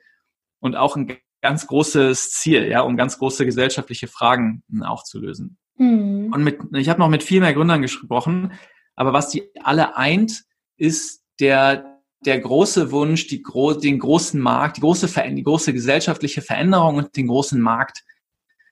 Und 0.59 0.75
auch 0.75 0.95
ein 0.95 1.17
ganz 1.41 1.65
großes 1.65 2.31
Ziel, 2.31 2.67
ja, 2.67 2.81
um 2.81 2.95
ganz 2.95 3.17
große 3.17 3.45
gesellschaftliche 3.45 4.07
Fragen 4.07 4.63
hm, 4.69 4.83
auch 4.83 5.03
zu 5.03 5.19
lösen. 5.19 5.57
Mhm. 5.77 6.31
Und 6.31 6.43
mit, 6.43 6.59
ich 6.73 6.89
habe 6.89 6.99
noch 6.99 7.09
mit 7.09 7.23
viel 7.23 7.41
mehr 7.41 7.53
Gründern 7.53 7.81
gesprochen, 7.81 8.53
aber 8.95 9.13
was 9.13 9.29
die 9.29 9.49
alle 9.63 9.97
eint, 9.97 10.43
ist 10.77 11.23
der 11.39 11.90
der 12.25 12.39
große 12.39 12.91
Wunsch, 12.91 13.27
die 13.27 13.41
gro 13.41 13.73
den 13.73 13.99
großen 13.99 14.39
Markt, 14.39 14.77
die 14.77 14.81
große, 14.81 15.07
die 15.31 15.43
große 15.43 15.73
gesellschaftliche 15.73 16.41
Veränderung 16.41 16.97
und 16.97 17.15
den 17.17 17.27
großen 17.27 17.59
Markt 17.59 18.03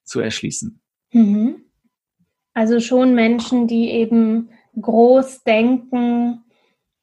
zu 0.04 0.20
erschließen. 0.20 0.80
Mhm. 1.12 1.64
Also 2.54 2.80
schon 2.80 3.14
Menschen, 3.14 3.66
die 3.66 3.90
eben 3.90 4.50
groß 4.80 5.44
denken, 5.44 6.44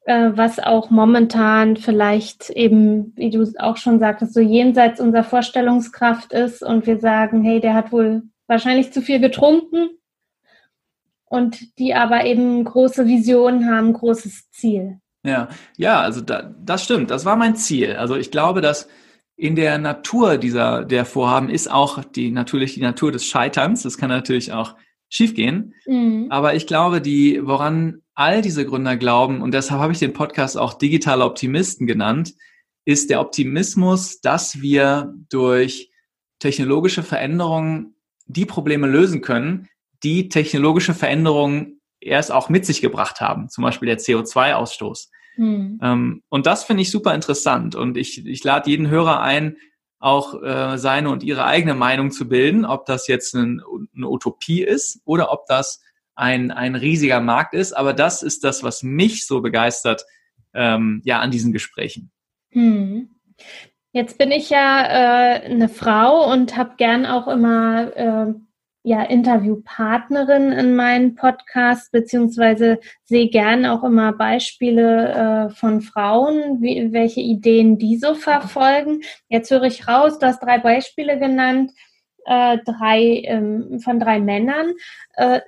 äh, 0.04 0.30
was 0.34 0.58
auch 0.58 0.90
momentan 0.90 1.76
vielleicht 1.76 2.50
eben, 2.50 3.12
wie 3.16 3.30
du 3.30 3.50
auch 3.58 3.76
schon 3.76 3.98
sagtest, 3.98 4.34
so 4.34 4.40
jenseits 4.40 5.00
unserer 5.00 5.24
Vorstellungskraft 5.24 6.32
ist 6.32 6.62
und 6.62 6.86
wir 6.86 6.98
sagen, 6.98 7.42
hey, 7.42 7.60
der 7.60 7.74
hat 7.74 7.92
wohl 7.92 8.22
wahrscheinlich 8.46 8.92
zu 8.92 9.02
viel 9.02 9.20
getrunken 9.20 9.90
und 11.26 11.78
die 11.78 11.94
aber 11.94 12.24
eben 12.24 12.64
große 12.64 13.06
Visionen 13.06 13.70
haben, 13.70 13.92
großes 13.92 14.50
Ziel. 14.50 15.00
Ja, 15.28 15.48
ja, 15.76 16.00
also 16.00 16.20
da, 16.20 16.54
das 16.64 16.84
stimmt. 16.84 17.10
Das 17.10 17.24
war 17.24 17.36
mein 17.36 17.56
Ziel. 17.56 17.96
Also 17.96 18.16
ich 18.16 18.30
glaube, 18.30 18.60
dass 18.60 18.88
in 19.36 19.54
der 19.54 19.78
Natur 19.78 20.38
dieser 20.38 20.84
der 20.84 21.04
Vorhaben 21.04 21.48
ist 21.48 21.70
auch 21.70 22.02
die 22.02 22.30
natürlich 22.30 22.74
die 22.74 22.80
Natur 22.80 23.12
des 23.12 23.24
Scheiterns. 23.24 23.82
Das 23.82 23.98
kann 23.98 24.08
natürlich 24.08 24.52
auch 24.52 24.74
schiefgehen. 25.08 25.74
Mhm. 25.86 26.26
Aber 26.30 26.54
ich 26.54 26.66
glaube, 26.66 27.00
die 27.00 27.40
woran 27.44 28.02
all 28.14 28.42
diese 28.42 28.66
Gründer 28.66 28.96
glauben, 28.96 29.42
und 29.42 29.52
deshalb 29.52 29.80
habe 29.80 29.92
ich 29.92 29.98
den 30.00 30.12
Podcast 30.12 30.56
auch 30.56 30.74
digitale 30.74 31.24
Optimisten 31.24 31.86
genannt, 31.86 32.34
ist 32.84 33.10
der 33.10 33.20
Optimismus, 33.20 34.20
dass 34.20 34.60
wir 34.60 35.14
durch 35.28 35.90
technologische 36.38 37.02
Veränderungen 37.02 37.94
die 38.26 38.46
Probleme 38.46 38.86
lösen 38.86 39.20
können, 39.20 39.68
die 40.02 40.28
technologische 40.28 40.94
Veränderungen 40.94 41.80
erst 42.00 42.32
auch 42.32 42.48
mit 42.48 42.66
sich 42.66 42.80
gebracht 42.80 43.20
haben, 43.20 43.48
zum 43.48 43.62
Beispiel 43.62 43.86
der 43.86 43.98
CO2-Ausstoß. 43.98 45.08
Mhm. 45.38 45.78
Ähm, 45.82 46.22
und 46.28 46.46
das 46.46 46.64
finde 46.64 46.82
ich 46.82 46.90
super 46.90 47.14
interessant 47.14 47.74
und 47.76 47.96
ich, 47.96 48.26
ich 48.26 48.44
lade 48.44 48.68
jeden 48.68 48.88
Hörer 48.90 49.20
ein, 49.20 49.56
auch 50.00 50.42
äh, 50.42 50.78
seine 50.78 51.10
und 51.10 51.22
ihre 51.22 51.44
eigene 51.44 51.74
Meinung 51.74 52.10
zu 52.10 52.28
bilden, 52.28 52.64
ob 52.64 52.86
das 52.86 53.06
jetzt 53.08 53.34
ein, 53.34 53.62
eine 53.96 54.08
Utopie 54.08 54.62
ist 54.62 55.00
oder 55.04 55.32
ob 55.32 55.46
das 55.46 55.80
ein, 56.14 56.50
ein 56.50 56.74
riesiger 56.74 57.20
Markt 57.20 57.54
ist. 57.54 57.72
Aber 57.72 57.94
das 57.94 58.22
ist 58.22 58.44
das, 58.44 58.62
was 58.62 58.82
mich 58.82 59.26
so 59.26 59.40
begeistert 59.40 60.04
ähm, 60.54 61.00
ja, 61.04 61.20
an 61.20 61.30
diesen 61.30 61.52
Gesprächen. 61.52 62.10
Hm. 62.50 63.10
Jetzt 63.92 64.18
bin 64.18 64.30
ich 64.30 64.50
ja 64.50 64.84
äh, 64.84 65.44
eine 65.44 65.68
Frau 65.68 66.30
und 66.32 66.56
habe 66.56 66.74
gern 66.76 67.06
auch 67.06 67.26
immer 67.26 67.96
äh, 67.96 68.34
ja, 68.88 69.02
Interviewpartnerin 69.02 70.50
in 70.50 70.74
meinen 70.74 71.14
Podcast, 71.14 71.92
beziehungsweise 71.92 72.80
sehe 73.04 73.28
gern 73.28 73.66
auch 73.66 73.84
immer 73.84 74.14
Beispiele 74.14 75.48
äh, 75.50 75.54
von 75.54 75.82
Frauen, 75.82 76.62
wie, 76.62 76.90
welche 76.90 77.20
Ideen 77.20 77.76
die 77.76 77.98
so 77.98 78.14
verfolgen. 78.14 79.02
Jetzt 79.28 79.50
höre 79.50 79.64
ich 79.64 79.86
raus, 79.86 80.18
du 80.18 80.26
hast 80.26 80.42
drei 80.42 80.56
Beispiele 80.56 81.18
genannt, 81.18 81.72
äh, 82.24 82.56
drei 82.64 83.22
ähm, 83.26 83.78
von 83.84 84.00
drei 84.00 84.20
Männern. 84.20 84.72
Äh, 85.16 85.40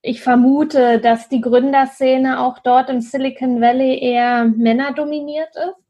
ich 0.00 0.22
vermute, 0.22 1.00
dass 1.00 1.28
die 1.28 1.40
Gründerszene 1.40 2.40
auch 2.40 2.60
dort 2.60 2.88
im 2.88 3.00
Silicon 3.00 3.60
Valley 3.60 3.98
eher 3.98 4.44
männerdominiert 4.44 5.56
ist. 5.56 5.89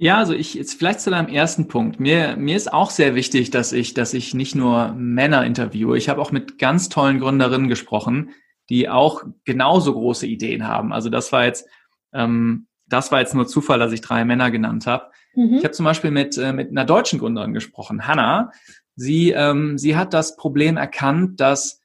Ja, 0.00 0.18
also 0.18 0.32
ich 0.32 0.54
jetzt 0.54 0.74
vielleicht 0.74 1.00
zu 1.00 1.10
deinem 1.10 1.26
ersten 1.26 1.66
Punkt. 1.66 1.98
Mir 1.98 2.36
mir 2.36 2.56
ist 2.56 2.72
auch 2.72 2.90
sehr 2.90 3.16
wichtig, 3.16 3.50
dass 3.50 3.72
ich 3.72 3.94
dass 3.94 4.14
ich 4.14 4.32
nicht 4.32 4.54
nur 4.54 4.94
Männer 4.96 5.44
interviewe. 5.44 5.98
Ich 5.98 6.08
habe 6.08 6.22
auch 6.22 6.30
mit 6.30 6.56
ganz 6.56 6.88
tollen 6.88 7.18
Gründerinnen 7.18 7.68
gesprochen, 7.68 8.30
die 8.70 8.88
auch 8.88 9.24
genauso 9.44 9.92
große 9.92 10.24
Ideen 10.24 10.68
haben. 10.68 10.92
Also 10.92 11.10
das 11.10 11.32
war 11.32 11.44
jetzt 11.44 11.68
ähm, 12.12 12.68
das 12.86 13.10
war 13.10 13.18
jetzt 13.18 13.34
nur 13.34 13.48
Zufall, 13.48 13.80
dass 13.80 13.92
ich 13.92 14.00
drei 14.00 14.24
Männer 14.24 14.52
genannt 14.52 14.86
habe. 14.86 15.10
Mhm. 15.34 15.54
Ich 15.54 15.64
habe 15.64 15.72
zum 15.72 15.84
Beispiel 15.84 16.12
mit 16.12 16.38
äh, 16.38 16.52
mit 16.52 16.70
einer 16.70 16.84
deutschen 16.84 17.18
Gründerin 17.18 17.52
gesprochen, 17.52 18.06
Hanna. 18.06 18.52
Sie 18.94 19.32
ähm, 19.32 19.78
sie 19.78 19.96
hat 19.96 20.14
das 20.14 20.36
Problem 20.36 20.76
erkannt, 20.76 21.40
dass 21.40 21.82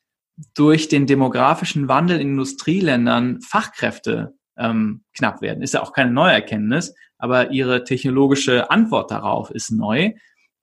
durch 0.54 0.88
den 0.88 1.08
demografischen 1.08 1.88
Wandel 1.88 2.22
in 2.22 2.30
Industrieländern 2.30 3.42
Fachkräfte 3.42 4.36
ähm, 4.56 5.04
knapp 5.16 5.42
werden. 5.42 5.64
Ist 5.64 5.74
ja 5.74 5.82
auch 5.82 5.94
keine 5.94 6.12
neue 6.12 6.34
Erkenntnis, 6.34 6.94
aber 7.24 7.52
ihre 7.52 7.86
technologische 7.86 8.70
Antwort 8.70 9.10
darauf 9.10 9.50
ist 9.50 9.72
neu, 9.72 10.12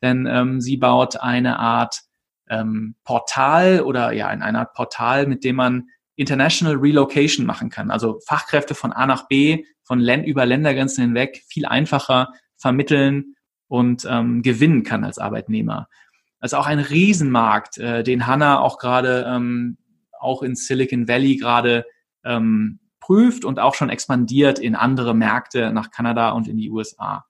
denn 0.02 0.26
ähm, 0.26 0.60
sie 0.60 0.76
baut 0.76 1.18
eine 1.18 1.58
Art 1.58 2.02
ähm, 2.50 2.96
Portal 3.02 3.80
oder 3.80 4.12
ja, 4.12 4.30
in 4.30 4.42
einer 4.42 4.58
Art 4.58 4.74
Portal, 4.74 5.26
mit 5.26 5.42
dem 5.42 5.56
man 5.56 5.84
International 6.16 6.74
Relocation 6.76 7.46
machen 7.46 7.70
kann. 7.70 7.90
Also 7.90 8.20
Fachkräfte 8.26 8.74
von 8.74 8.92
A 8.92 9.06
nach 9.06 9.26
B, 9.26 9.64
von 9.84 10.00
Länd 10.00 10.26
über 10.26 10.44
Ländergrenzen 10.44 11.02
hinweg 11.02 11.42
viel 11.48 11.64
einfacher 11.64 12.28
vermitteln 12.58 13.36
und 13.66 14.06
ähm, 14.06 14.42
gewinnen 14.42 14.82
kann 14.82 15.02
als 15.02 15.16
Arbeitnehmer. 15.16 15.88
Also 16.40 16.58
auch 16.58 16.66
ein 16.66 16.78
Riesenmarkt, 16.78 17.78
äh, 17.78 18.04
den 18.04 18.26
Hanna 18.26 18.60
auch 18.60 18.76
gerade 18.76 19.24
ähm, 19.26 19.78
auch 20.20 20.42
in 20.42 20.56
Silicon 20.56 21.08
Valley 21.08 21.36
gerade 21.36 21.86
ähm, 22.22 22.79
prüft 23.10 23.44
und 23.44 23.58
auch 23.58 23.74
schon 23.74 23.90
expandiert 23.90 24.60
in 24.60 24.76
andere 24.76 25.14
Märkte 25.14 25.72
nach 25.72 25.90
Kanada 25.90 26.30
und 26.30 26.46
in 26.46 26.56
die 26.56 26.70
USA. 26.70 27.24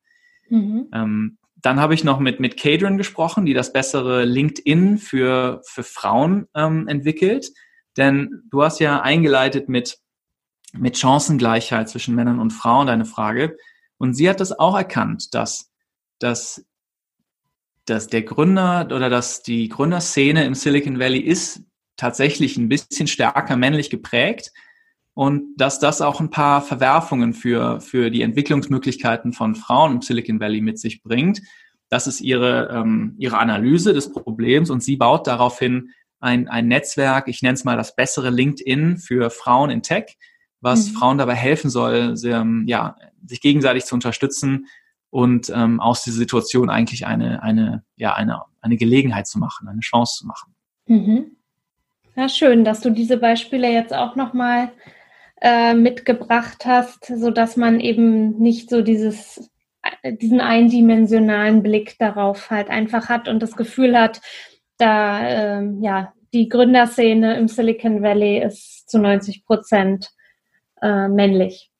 Mhm. 0.51 0.89
Ähm, 0.93 1.39
dann 1.57 1.81
habe 1.81 1.95
ich 1.95 2.05
noch 2.05 2.21
mit, 2.21 2.39
mit 2.39 2.59
Cadron 2.59 2.99
gesprochen, 2.99 3.47
die 3.47 3.55
das 3.55 3.73
bessere 3.73 4.27
LinkedIn 4.27 4.99
für, 4.99 5.63
für 5.65 5.83
Frauen 5.83 6.49
ähm, 6.55 6.87
entwickelt. 6.87 7.49
Denn 7.97 8.43
du 8.51 8.63
hast 8.63 8.79
ja 8.79 9.01
eingeleitet 9.01 9.71
mit, 9.71 9.99
mit 10.75 10.99
Chancengleichheit 10.99 11.89
zwischen 11.89 12.15
Männern 12.15 12.41
und 12.41 12.51
Frauen, 12.51 12.87
deine 12.87 13.07
Frage. 13.07 13.57
Und 13.97 14.13
sie 14.13 14.29
hat 14.29 14.41
das 14.41 14.53
auch 14.53 14.77
erkannt, 14.77 15.35
dass, 15.35 15.73
dass 16.19 16.67
dass 17.87 18.07
der 18.07 18.23
Gründer 18.23 18.87
oder 18.95 19.09
dass 19.09 19.43
die 19.43 19.69
Gründerszene 19.69 20.45
im 20.45 20.55
Silicon 20.55 21.01
Valley 21.01 21.21
ist 21.21 21.63
tatsächlich 21.97 22.59
ein 22.59 22.69
bisschen 22.69 23.07
stärker 23.07 23.57
männlich 23.57 23.89
geprägt 23.89 24.53
und 25.15 25.57
dass 25.57 25.79
das 25.79 26.01
auch 26.01 26.21
ein 26.21 26.31
paar 26.31 26.63
Verwerfungen 26.63 27.35
für, 27.35 27.81
für 27.81 28.11
die 28.11 28.23
Entwicklungsmöglichkeiten 28.23 29.33
von 29.33 29.55
Frauen 29.55 29.97
im 29.97 30.03
Silicon 30.03 30.41
Valley 30.41 30.61
mit 30.61 30.79
sich 30.79 31.03
bringt. 31.03 31.43
Das 31.89 32.07
ist 32.07 32.21
ihre, 32.21 32.69
ähm, 32.73 33.15
ihre 33.19 33.39
Analyse 33.39 33.93
des 33.93 34.13
Problems 34.13 34.71
und 34.71 34.83
sie 34.83 34.97
baut 34.97 35.27
daraufhin 35.27 35.91
ein, 36.21 36.49
ein 36.49 36.69
Netzwerk, 36.69 37.29
ich 37.29 37.43
nenne 37.43 37.55
es 37.55 37.65
mal 37.65 37.77
das 37.77 37.97
bessere 37.97 38.31
LinkedIn 38.31 38.99
für 38.99 39.31
Frauen 39.31 39.71
in 39.71 39.83
Tech, 39.83 40.17
was 40.61 40.89
mhm. 40.89 40.93
Frauen 40.95 41.19
dabei 41.19 41.35
helfen 41.35 41.71
soll, 41.71 42.17
sie, 42.17 42.31
ja, 42.67 42.97
sich 43.27 43.41
gegenseitig 43.41 43.85
zu 43.85 43.95
unterstützen, 43.95 44.67
und 45.11 45.51
ähm, 45.55 45.81
aus 45.81 46.05
dieser 46.05 46.17
Situation 46.17 46.71
eigentlich 46.71 47.07
eine, 47.07 47.43
eine, 47.43 47.85
ja, 47.97 48.15
eine, 48.15 48.43
eine 48.61 48.77
Gelegenheit 48.77 49.27
zu 49.27 49.39
machen, 49.39 49.69
eine 49.69 49.81
Chance 49.81 50.19
zu 50.19 50.27
machen. 50.27 50.55
Mhm. 50.87 51.37
Ja, 52.17 52.29
schön, 52.29 52.65
dass 52.65 52.81
du 52.81 52.91
diese 52.91 53.17
Beispiele 53.17 53.71
jetzt 53.71 53.93
auch 53.93 54.17
nochmal 54.17 54.73
äh, 55.41 55.75
mitgebracht 55.75 56.67
hast, 56.67 57.07
sodass 57.07 57.57
man 57.57 57.81
eben 57.81 58.39
nicht 58.39 58.71
so 58.71 58.83
dieses, 58.83 59.51
äh, 60.03 60.13
diesen 60.13 60.41
eindimensionalen 60.41 61.63
Blick 61.63 61.97
darauf 61.99 62.51
halt 62.51 62.69
einfach 62.69 63.09
hat 63.09 63.29
und 63.29 63.43
das 63.43 63.57
Gefühl 63.57 63.99
hat, 63.99 64.21
da, 64.79 65.61
äh, 65.61 65.71
ja, 65.81 66.13
die 66.33 66.49
Gründerszene 66.49 67.37
im 67.37 67.49
Silicon 67.49 68.03
Valley 68.03 68.43
ist 68.43 68.89
zu 68.89 68.99
90 68.99 69.45
Prozent 69.45 70.11
äh, 70.81 71.09
männlich. 71.09 71.71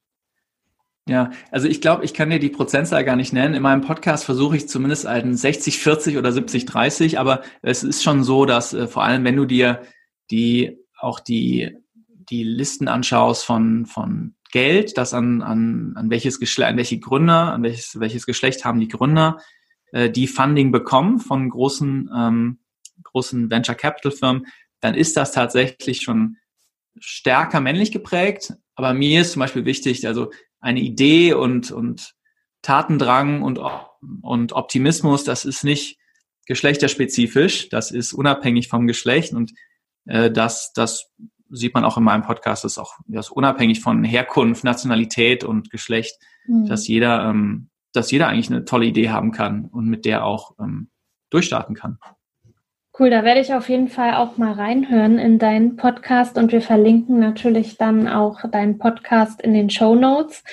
Ja, 1.09 1.31
also 1.51 1.67
ich 1.67 1.81
glaube, 1.81 2.05
ich 2.05 2.15
kann 2.15 2.31
dir 2.31 2.39
die 2.39 2.51
Prozentzahl 2.51 3.05
gar 3.05 3.17
nicht 3.17 3.33
nennen. 3.33 3.55
In 3.55 3.63
meinem 3.63 3.81
Podcast 3.81 4.25
versuche 4.25 4.57
ich 4.57 4.69
zumindest 4.69 5.07
einen 5.07 5.35
60, 5.35 5.79
40 5.79 6.19
oder 6.19 6.31
70, 6.31 6.67
30, 6.67 7.19
aber 7.19 7.43
es 7.63 7.83
ist 7.83 8.03
schon 8.03 8.23
so, 8.23 8.45
dass 8.45 8.75
äh, 8.75 8.87
vor 8.87 9.03
allem, 9.03 9.25
wenn 9.25 9.37
du 9.37 9.45
dir 9.45 9.83
die 10.31 10.79
auch 10.99 11.19
die, 11.19 11.77
die 12.31 12.45
Listen 12.45 12.89
anschaust 12.89 13.45
von, 13.45 13.87
von 13.87 14.35
Geld, 14.53 14.97
das 14.97 15.15
an, 15.15 15.43
an, 15.43 15.95
an 15.97 16.11
welches 16.11 16.41
Geschlecht, 16.41 16.71
an 16.71 16.77
welche 16.77 16.99
Gründer, 16.99 17.53
an 17.53 17.63
welches, 17.63 17.99
welches 17.99 18.27
Geschlecht 18.27 18.65
haben 18.65 18.81
die 18.81 18.89
Gründer, 18.89 19.39
äh, 19.93 20.11
die 20.11 20.27
Funding 20.27 20.73
bekommen 20.73 21.19
von 21.19 21.49
großen, 21.49 22.11
ähm, 22.15 22.59
großen 23.03 23.51
Venture 23.51 23.75
Capital 23.75 24.13
Firmen, 24.13 24.47
dann 24.81 24.95
ist 24.95 25.17
das 25.17 25.33
tatsächlich 25.33 26.03
schon 26.03 26.37
stärker 26.99 27.61
männlich 27.61 27.93
geprägt. 27.93 28.55
Aber 28.75 28.95
mir 28.95 29.21
ist 29.21 29.33
zum 29.33 29.41
Beispiel 29.41 29.65
wichtig, 29.65 30.07
also 30.07 30.31
eine 30.61 30.81
Idee 30.81 31.35
und, 31.35 31.71
und 31.71 32.15
Tatendrang 32.63 33.43
und, 33.43 33.61
und 34.23 34.53
Optimismus, 34.53 35.25
das 35.25 35.45
ist 35.45 35.65
nicht 35.65 35.99
geschlechterspezifisch, 36.47 37.69
das 37.69 37.91
ist 37.91 38.13
unabhängig 38.13 38.69
vom 38.69 38.87
Geschlecht 38.87 39.33
und 39.33 39.53
äh, 40.07 40.31
das, 40.31 40.73
das 40.73 41.11
sieht 41.51 41.75
man 41.75 41.85
auch 41.85 41.97
in 41.97 42.05
meinem 42.05 42.23
Podcast, 42.23 42.65
das 42.65 42.73
ist 42.73 42.79
auch 42.79 42.95
das 43.07 43.27
ist 43.27 43.33
unabhängig 43.33 43.81
von 43.81 44.05
Herkunft, 44.05 44.65
Nationalität 44.65 45.45
und 45.45 45.71
Geschlecht, 45.71 46.19
mhm. 46.47 46.67
dass 46.67 46.89
jeder 46.89 47.29
ähm, 47.29 47.71
dass 47.93 48.11
jeder 48.11 48.29
eigentlich 48.29 48.51
eine 48.51 48.65
tolle 48.65 48.87
Idee 48.87 49.11
haben 49.11 49.33
kann 49.33 49.65
und 49.65 49.87
mit 49.87 50.05
der 50.05 50.25
auch 50.25 50.55
ähm, 50.61 50.91
durchstarten 51.31 51.75
kann. 51.75 51.99
Cool, 52.99 53.11
da 53.11 53.25
werde 53.25 53.41
ich 53.41 53.55
auf 53.55 53.69
jeden 53.69 53.89
Fall 53.89 54.15
auch 54.15 54.37
mal 54.37 54.53
reinhören 54.53 55.19
in 55.19 55.39
deinen 55.39 55.77
Podcast 55.77 56.37
und 56.37 56.53
wir 56.53 56.61
verlinken 56.61 57.19
natürlich 57.19 57.79
dann 57.79 58.09
auch 58.09 58.43
deinen 58.51 58.79
Podcast 58.79 59.41
in 59.41 59.55
den 59.55 59.71
Show 59.71 59.95
Notes. 59.95 60.45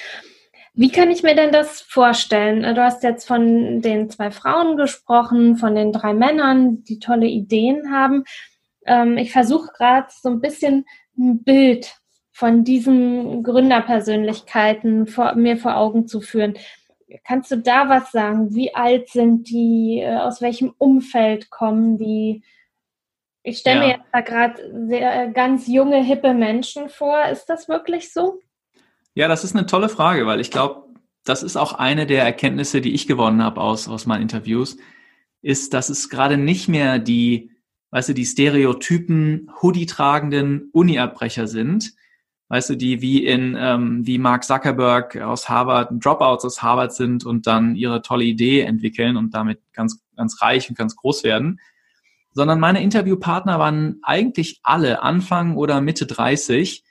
Wie 0.73 0.91
kann 0.91 1.09
ich 1.09 1.23
mir 1.23 1.35
denn 1.35 1.51
das 1.51 1.81
vorstellen? 1.81 2.61
Du 2.75 2.83
hast 2.83 3.01
jetzt 3.01 3.27
von 3.27 3.81
den 3.81 4.11
zwei 4.11 4.29
Frauen 4.29 4.77
gesprochen, 4.77 5.57
von 5.57 5.73
den 5.73 5.91
drei 5.91 6.13
Männern, 6.13 6.83
die 6.83 6.99
tolle 6.99 7.25
Ideen 7.25 7.91
haben. 7.91 8.25
Ähm, 8.87 9.17
ich 9.17 9.31
versuche 9.31 9.71
gerade 9.73 10.07
so 10.09 10.29
ein 10.29 10.41
bisschen 10.41 10.85
ein 11.17 11.43
Bild 11.43 11.95
von 12.31 12.63
diesen 12.63 13.43
Gründerpersönlichkeiten 13.43 15.07
vor, 15.07 15.35
mir 15.35 15.57
vor 15.57 15.77
Augen 15.77 16.07
zu 16.07 16.21
führen. 16.21 16.55
Kannst 17.23 17.51
du 17.51 17.57
da 17.57 17.89
was 17.89 18.11
sagen? 18.11 18.53
Wie 18.53 18.75
alt 18.75 19.09
sind 19.09 19.49
die? 19.49 19.99
Äh, 20.01 20.17
aus 20.17 20.41
welchem 20.41 20.73
Umfeld 20.77 21.49
kommen 21.49 21.97
die? 21.97 22.43
Ich 23.43 23.59
stelle 23.59 23.79
ja. 23.79 23.87
mir 23.87 23.93
jetzt 23.93 24.09
da 24.11 24.21
gerade 24.21 24.61
äh, 24.91 25.31
ganz 25.31 25.67
junge, 25.67 26.03
hippe 26.03 26.33
Menschen 26.33 26.89
vor. 26.89 27.25
Ist 27.25 27.45
das 27.45 27.69
wirklich 27.69 28.11
so? 28.11 28.39
Ja, 29.15 29.27
das 29.27 29.43
ist 29.43 29.55
eine 29.55 29.65
tolle 29.65 29.89
Frage, 29.89 30.27
weil 30.27 30.39
ich 30.39 30.51
glaube, 30.51 30.83
das 31.23 31.43
ist 31.43 31.57
auch 31.57 31.73
eine 31.73 32.05
der 32.05 32.23
Erkenntnisse, 32.23 32.81
die 32.81 32.93
ich 32.93 33.07
gewonnen 33.07 33.41
habe 33.41 33.61
aus, 33.61 33.87
aus 33.87 34.05
meinen 34.05 34.21
Interviews, 34.21 34.77
ist, 35.41 35.73
dass 35.73 35.89
es 35.89 36.09
gerade 36.09 36.37
nicht 36.37 36.67
mehr 36.67 36.99
die, 36.99 37.51
weißt 37.91 38.09
du, 38.09 38.13
die 38.13 38.25
Stereotypen 38.25 39.51
Hoodie-tragenden 39.61 40.69
Uni-Abbrecher 40.71 41.47
sind, 41.47 41.93
weißt 42.49 42.71
du, 42.71 42.75
die 42.75 43.01
wie 43.01 43.25
in 43.25 43.55
ähm, 43.57 44.05
wie 44.05 44.17
Mark 44.17 44.43
Zuckerberg 44.43 45.17
aus 45.17 45.49
Harvard, 45.49 45.91
Dropouts 46.03 46.45
aus 46.45 46.61
Harvard 46.61 46.93
sind 46.93 47.25
und 47.25 47.47
dann 47.47 47.75
ihre 47.75 48.01
tolle 48.01 48.23
Idee 48.23 48.61
entwickeln 48.61 49.17
und 49.17 49.33
damit 49.33 49.59
ganz 49.73 50.01
ganz 50.15 50.41
reich 50.41 50.69
und 50.69 50.77
ganz 50.77 50.95
groß 50.95 51.23
werden, 51.23 51.59
sondern 52.33 52.59
meine 52.59 52.81
Interviewpartner 52.81 53.59
waren 53.59 53.99
eigentlich 54.03 54.59
alle 54.63 55.01
Anfang 55.01 55.55
oder 55.55 55.81
Mitte 55.81 56.05
30, 56.05 56.83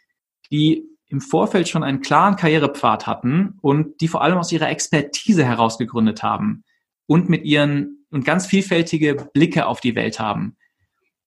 die 0.51 0.85
im 1.09 1.21
Vorfeld 1.21 1.69
schon 1.69 1.85
einen 1.85 2.01
klaren 2.01 2.37
Karrierepfad 2.37 3.07
hatten 3.07 3.59
und 3.61 4.01
die 4.01 4.09
vor 4.09 4.23
allem 4.23 4.39
aus 4.39 4.53
ihrer 4.53 4.69
Expertise 4.69 5.45
heraus 5.45 5.79
gegründet 5.79 6.23
haben 6.23 6.65
und 7.07 7.29
mit 7.29 7.45
ihren 7.45 8.05
und 8.11 8.25
ganz 8.25 8.47
vielfältige 8.47 9.15
Blicke 9.33 9.67
auf 9.67 9.81
die 9.81 9.95
Welt 9.95 10.19
haben. 10.19 10.57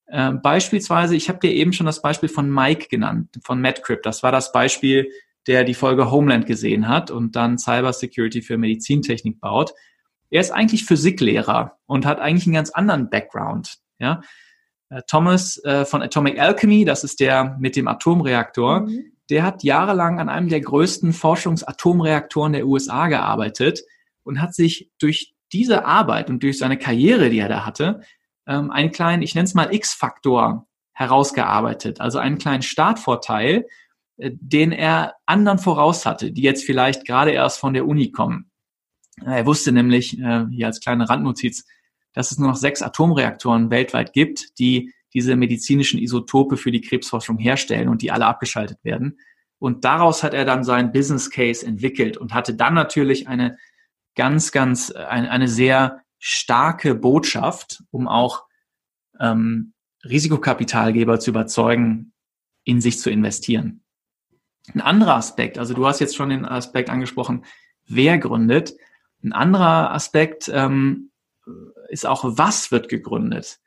Äh, 0.10 0.34
beispielsweise, 0.34 1.16
ich 1.16 1.30
habe 1.30 1.40
dir 1.40 1.52
eben 1.52 1.74
schon 1.74 1.86
das 1.86 2.02
Beispiel 2.02 2.30
von 2.30 2.50
Mike 2.52 2.88
genannt, 2.90 3.30
von 3.44 3.62
MadCrypt. 3.62 4.06
Das 4.06 4.24
war 4.24 4.32
das 4.32 4.52
Beispiel, 4.52 5.10
der 5.48 5.64
die 5.64 5.74
Folge 5.74 6.12
Homeland 6.12 6.46
gesehen 6.46 6.88
hat 6.88 7.12
und 7.12 7.36
dann 7.36 7.58
Cyber 7.58 7.94
Security 7.94 8.42
für 8.42 8.58
Medizintechnik 8.58 9.40
baut. 9.40 9.74
Er 10.30 10.42
ist 10.42 10.52
eigentlich 10.52 10.86
Physiklehrer 10.86 11.78
und 11.86 12.06
hat 12.06 12.20
eigentlich 12.20 12.46
einen 12.46 12.56
ganz 12.56 12.72
anderen 12.72 13.10
Background. 13.10 13.78
Ja? 14.00 14.22
Äh, 14.90 15.02
Thomas 15.08 15.64
äh, 15.64 15.86
von 15.86 16.02
Atomic 16.02 16.40
Alchemy, 16.40 16.86
das 16.86 17.04
ist 17.04 17.20
der 17.20 17.58
mit 17.60 17.76
dem 17.76 17.88
Atomreaktor, 17.88 18.82
mhm. 18.82 19.12
der 19.30 19.44
hat 19.44 19.64
jahrelang 19.64 20.20
an 20.20 20.30
einem 20.30 20.50
der 20.50 20.62
größten 20.62 21.14
Forschungsatomreaktoren 21.14 22.54
der 22.54 22.66
USA 22.66 23.08
gearbeitet 23.08 23.82
und 24.24 24.42
hat 24.42 24.56
sich 24.56 24.90
durch 25.00 25.34
diese 25.52 25.86
Arbeit 25.86 26.30
und 26.30 26.44
durch 26.44 26.58
seine 26.58 26.78
Karriere, 26.78 27.30
die 27.30 27.40
er 27.40 27.50
da 27.50 27.66
hatte, 27.66 28.02
ähm, 28.50 28.72
einen 28.72 28.92
kleinen, 28.92 29.22
ich 29.22 29.36
nenne 29.36 29.46
es 29.46 29.54
mal 29.54 29.74
X-Faktor 29.74 30.68
herausgearbeitet, 30.94 32.02
also 32.02 32.18
einen 32.18 32.40
kleinen 32.40 32.64
Startvorteil, 32.64 33.68
äh, 34.18 34.32
den 34.34 34.72
er 34.72 35.14
anderen 35.26 35.60
voraus 35.60 36.06
hatte, 36.06 36.32
die 36.32 36.42
jetzt 36.42 36.66
vielleicht 36.66 37.06
gerade 37.06 37.32
erst 37.32 37.60
von 37.60 37.74
der 37.74 37.88
Uni 37.88 38.12
kommen. 38.12 38.50
Er 39.24 39.46
wusste 39.46 39.72
nämlich, 39.72 40.20
äh, 40.20 40.46
hier 40.50 40.66
als 40.66 40.82
kleine 40.82 41.08
Randnotiz, 41.08 41.66
dass 42.14 42.32
es 42.32 42.40
nur 42.40 42.50
noch 42.50 42.56
sechs 42.56 42.82
Atomreaktoren 42.82 43.70
weltweit 43.70 44.14
gibt, 44.14 44.58
die 44.58 44.94
diese 45.14 45.36
medizinischen 45.36 46.00
Isotope 46.00 46.58
für 46.58 46.72
die 46.72 46.82
Krebsforschung 46.82 47.38
herstellen 47.38 47.88
und 47.88 48.02
die 48.02 48.12
alle 48.12 48.26
abgeschaltet 48.26 48.84
werden. 48.84 49.20
Und 49.60 49.84
daraus 49.86 50.24
hat 50.24 50.34
er 50.34 50.46
dann 50.46 50.64
seinen 50.64 50.92
Business 50.92 51.30
Case 51.30 51.66
entwickelt 51.66 52.18
und 52.18 52.34
hatte 52.34 52.56
dann 52.56 52.74
natürlich 52.74 53.28
eine 53.28 53.58
ganz, 54.16 54.52
ganz, 54.52 54.90
äh, 54.90 55.04
eine, 55.04 55.30
eine 55.30 55.48
sehr 55.48 56.02
starke 56.20 56.96
Botschaft, 56.96 57.84
um 57.92 58.08
auch 58.08 58.44
ähm, 59.20 59.74
Risikokapitalgeber 60.04 61.20
zu 61.20 61.32
überzeugen, 61.32 62.14
in 62.64 62.82
sich 62.82 63.00
zu 63.00 63.10
investieren. 63.10 63.82
Ein 64.74 64.82
anderer 64.82 65.16
Aspekt, 65.16 65.58
also 65.58 65.74
du 65.74 65.88
hast 65.88 66.00
jetzt 66.00 66.16
schon 66.16 66.30
den 66.30 66.46
Aspekt 66.46 66.90
angesprochen, 66.90 67.46
wer 67.88 68.18
gründet. 68.18 68.76
Ein 69.24 69.34
anderer 69.34 69.92
Aspekt 69.92 70.50
ähm, 70.54 71.10
ist 71.90 72.06
auch, 72.06 72.24
was 72.26 72.72
wird 72.72 72.90
gegründet. 72.90 73.60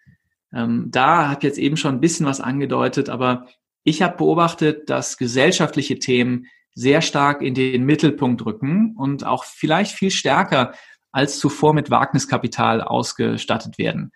Ähm, 0.53 0.89
da 0.91 1.29
hat 1.29 1.43
jetzt 1.43 1.59
eben 1.59 1.77
schon 1.77 1.97
ein 1.97 2.01
bisschen 2.01 2.27
was 2.27 2.41
angedeutet, 2.41 3.09
aber 3.09 3.49
ich 3.83 4.03
habe 4.03 4.17
beobachtet, 4.17 4.89
dass 4.91 5.19
gesellschaftliche 5.19 5.99
Themen 5.99 6.47
sehr 6.75 7.03
stark 7.03 7.43
in 7.43 7.55
den 7.55 7.85
Mittelpunkt 7.85 8.45
rücken 8.47 8.95
und 8.97 9.25
auch 9.27 9.45
vielleicht 9.45 9.95
viel 9.95 10.11
stärker 10.11 10.73
als 11.13 11.39
zuvor 11.39 11.75
mit 11.75 11.91
Wagniskapital 11.91 12.81
ausgestattet 12.81 13.79
werden. 13.79 14.13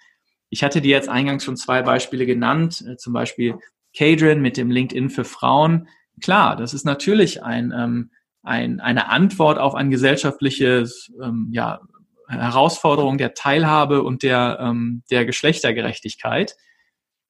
Ich 0.49 0.65
hatte 0.65 0.81
dir 0.81 0.91
jetzt 0.91 1.09
eingangs 1.09 1.45
schon 1.45 1.57
zwei 1.57 1.83
Beispiele 1.83 2.27
genannt, 2.27 2.85
äh, 2.87 2.97
zum 2.97 3.13
Beispiel 3.13 3.59
Cadrin 3.97 4.41
mit 4.41 4.57
dem 4.57 4.71
LinkedIn 4.71 5.11
für 5.11 5.25
Frauen. 5.25 5.89
Klar, 6.21 6.57
das 6.57 6.75
ist 6.75 6.85
natürlich 6.85 7.43
ein, 7.43 7.73
ähm, 7.77 8.11
ein, 8.43 8.81
eine 8.81 9.09
Antwort 9.09 9.59
auf 9.59 9.75
ein 9.75 9.91
gesellschaftliches 9.91 11.13
ähm, 11.23 11.49
ja, 11.51 11.81
Herausforderung 12.29 13.19
der 13.19 13.35
Teilhabe 13.35 14.03
und 14.03 14.23
der, 14.23 14.59
ähm, 14.61 15.03
der 15.11 15.25
Geschlechtergerechtigkeit. 15.25 16.57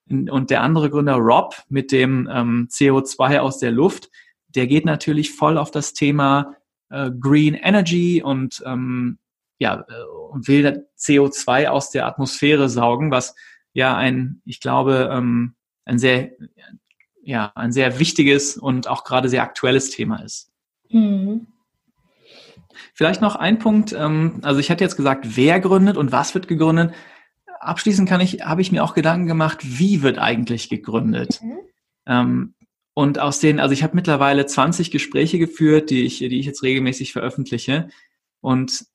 Und 0.09 0.50
der 0.50 0.62
andere 0.62 0.88
Gründer 0.88 1.16
Rob 1.16 1.57
mit 1.68 1.90
dem 1.90 2.29
ähm, 2.33 2.68
CO2 2.70 3.38
aus 3.38 3.59
der 3.59 3.72
Luft, 3.72 4.09
der 4.48 4.68
geht 4.68 4.85
natürlich 4.85 5.33
voll 5.33 5.59
auf 5.59 5.72
das 5.72 5.94
Thema 5.94 6.55
äh, 6.90 7.11
Green 7.11 7.55
Energy 7.55 8.22
und 8.22 8.62
ähm, 8.64 9.18
ja, 9.59 9.85
äh, 9.88 10.05
und 10.31 10.49
will 10.49 10.87
CO2 10.99 11.66
aus 11.69 11.90
der 11.90 12.07
Atmosphäre 12.07 12.69
saugen, 12.69 13.11
was 13.11 13.35
ja 13.73 13.97
ein, 13.97 14.40
ich 14.45 14.61
glaube, 14.61 15.11
ähm, 15.12 15.55
ein 15.85 15.99
sehr, 15.99 16.31
ja, 17.23 17.53
ein 17.55 17.73
sehr 17.73 17.99
wichtiges 17.99 18.57
und 18.57 18.88
auch 18.88 19.05
gerade 19.05 19.29
sehr 19.29 19.42
aktuelles 19.42 19.90
Thema 19.90 20.23
ist. 20.23 20.51
Mhm. 20.90 21.47
Vielleicht 22.95 23.21
noch 23.21 23.37
ein 23.37 23.59
Punkt, 23.59 23.92
ähm, 23.92 24.40
also 24.42 24.61
ich 24.61 24.71
hatte 24.71 24.85
jetzt 24.85 24.97
gesagt, 24.97 25.37
wer 25.37 25.61
gründet 25.61 25.97
und 25.97 26.12
was 26.12 26.35
wird 26.35 26.49
gegründet. 26.49 26.92
Abschließend 27.61 28.09
kann 28.09 28.21
ich, 28.21 28.42
habe 28.45 28.61
ich 28.61 28.73
mir 28.73 28.85
auch 28.85 28.95
Gedanken 28.95 29.27
gemacht, 29.27 29.59
wie 29.62 30.03
wird 30.03 30.19
eigentlich 30.19 30.69
gegründet? 30.69 31.40
Mhm. 31.42 31.59
Ähm, 32.07 32.55
und 32.95 33.19
aus 33.19 33.40
den, 33.40 33.61
also 33.61 33.73
ich 33.73 33.83
habe 33.83 33.95
mittlerweile 33.95 34.47
20 34.47 34.90
Gespräche 34.90 35.38
geführt, 35.38 35.90
die 35.90 36.07
ich, 36.07 36.19
die 36.19 36.38
ich 36.38 36.47
jetzt 36.47 36.62
regelmäßig 36.62 37.12
veröffentliche. 37.12 37.88
Und 38.40 38.87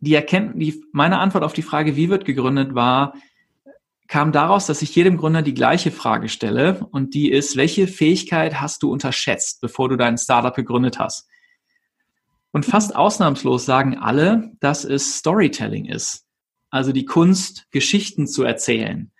die 0.00 0.14
erkennt, 0.14 0.60
die, 0.60 0.84
meine 0.92 1.18
Antwort 1.18 1.44
auf 1.44 1.52
die 1.52 1.62
Frage, 1.62 1.96
wie 1.96 2.08
wird 2.08 2.24
gegründet, 2.24 2.74
war, 2.74 3.14
kam 4.06 4.32
daraus, 4.32 4.66
dass 4.66 4.80
ich 4.82 4.94
jedem 4.94 5.18
Gründer 5.18 5.42
die 5.42 5.54
gleiche 5.54 5.90
Frage 5.90 6.28
stelle 6.28 6.86
und 6.90 7.14
die 7.14 7.30
ist, 7.30 7.56
welche 7.56 7.86
Fähigkeit 7.86 8.60
hast 8.60 8.82
du 8.82 8.90
unterschätzt, 8.90 9.60
bevor 9.60 9.88
du 9.88 9.96
dein 9.96 10.16
Startup 10.16 10.54
gegründet 10.54 10.98
hast? 10.98 11.28
Und 12.50 12.64
fast 12.64 12.96
ausnahmslos 12.96 13.66
sagen 13.66 13.98
alle, 13.98 14.52
dass 14.60 14.84
es 14.84 15.18
Storytelling 15.18 15.84
ist. 15.84 16.24
Also 16.70 16.92
die 16.92 17.04
Kunst, 17.04 17.66
Geschichten 17.70 18.26
zu 18.26 18.44
erzählen. 18.44 19.10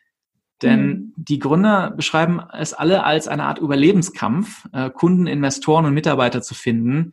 Denn 0.62 0.86
mhm. 0.86 1.12
die 1.16 1.38
Gründer 1.38 1.90
beschreiben 1.90 2.40
es 2.52 2.72
alle 2.72 3.04
als 3.04 3.28
eine 3.28 3.44
Art 3.44 3.58
Überlebenskampf, 3.58 4.66
äh, 4.72 4.90
Kunden, 4.90 5.26
Investoren 5.26 5.84
und 5.84 5.94
Mitarbeiter 5.94 6.40
zu 6.40 6.54
finden, 6.54 7.12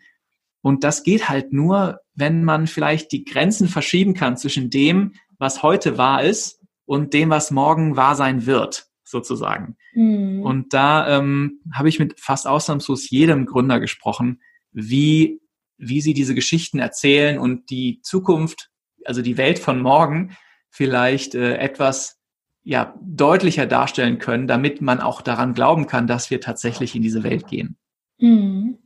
und 0.66 0.84
das 0.84 1.04
geht 1.04 1.30
halt 1.30 1.54
nur, 1.54 2.00
wenn 2.16 2.44
man 2.44 2.68
vielleicht 2.68 3.12
die 3.12 3.26
Grenzen 3.26 3.68
verschieben 3.68 4.14
kann 4.14 4.38
zwischen 4.38 4.70
dem, 4.70 5.14
was 5.38 5.64
heute 5.64 5.98
wahr 5.98 6.24
ist 6.24 6.62
und 6.86 7.14
dem, 7.14 7.30
was 7.30 7.52
morgen 7.52 7.96
wahr 7.98 8.16
sein 8.16 8.46
wird, 8.46 8.88
sozusagen. 9.04 9.78
Mhm. 9.94 10.42
Und 10.42 10.74
da 10.74 11.18
ähm, 11.18 11.62
habe 11.74 11.90
ich 11.90 12.00
mit 12.00 12.20
fast 12.20 12.48
ausnahmslos 12.48 13.10
jedem 13.10 13.46
Gründer 13.46 13.80
gesprochen, 13.80 14.42
wie, 14.72 15.42
wie 15.78 16.02
sie 16.02 16.14
diese 16.14 16.36
Geschichten 16.36 16.80
erzählen 16.80 17.38
und 17.40 17.70
die 17.70 18.02
Zukunft, 18.02 18.70
also 19.04 19.22
die 19.22 19.38
Welt 19.38 19.60
von 19.60 19.82
morgen, 19.82 20.36
vielleicht 20.70 21.36
äh, 21.36 21.58
etwas 21.58 22.20
ja, 22.64 22.96
deutlicher 23.02 23.68
darstellen 23.68 24.18
können, 24.18 24.48
damit 24.48 24.82
man 24.82 25.00
auch 25.00 25.22
daran 25.22 25.54
glauben 25.54 25.86
kann, 25.86 26.08
dass 26.08 26.32
wir 26.32 26.42
tatsächlich 26.42 26.96
in 26.96 27.02
diese 27.02 27.24
Welt 27.24 27.48
gehen. 27.48 27.78
Mhm. 28.18 28.80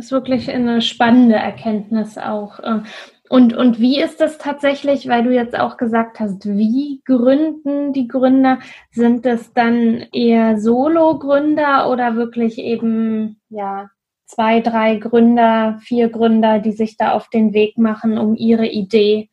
Das 0.00 0.06
ist 0.06 0.12
wirklich 0.12 0.50
eine 0.50 0.80
spannende 0.80 1.34
Erkenntnis 1.34 2.16
auch. 2.16 2.58
Äh. 2.60 2.80
Und, 3.28 3.54
und 3.54 3.80
wie 3.80 4.00
ist 4.00 4.18
das 4.18 4.38
tatsächlich, 4.38 5.08
weil 5.08 5.24
du 5.24 5.30
jetzt 5.30 5.54
auch 5.54 5.76
gesagt 5.76 6.20
hast, 6.20 6.46
wie 6.46 7.02
gründen 7.04 7.92
die 7.92 8.08
Gründer? 8.08 8.60
Sind 8.90 9.26
es 9.26 9.52
dann 9.52 10.06
eher 10.10 10.58
Solo-Gründer 10.58 11.90
oder 11.90 12.16
wirklich 12.16 12.56
eben, 12.56 13.42
ja, 13.50 13.90
zwei, 14.24 14.60
drei 14.60 14.96
Gründer, 14.96 15.78
vier 15.82 16.08
Gründer, 16.08 16.60
die 16.60 16.72
sich 16.72 16.96
da 16.96 17.12
auf 17.12 17.28
den 17.28 17.52
Weg 17.52 17.76
machen, 17.76 18.16
um 18.16 18.36
ihre 18.36 18.68
Idee 18.68 19.28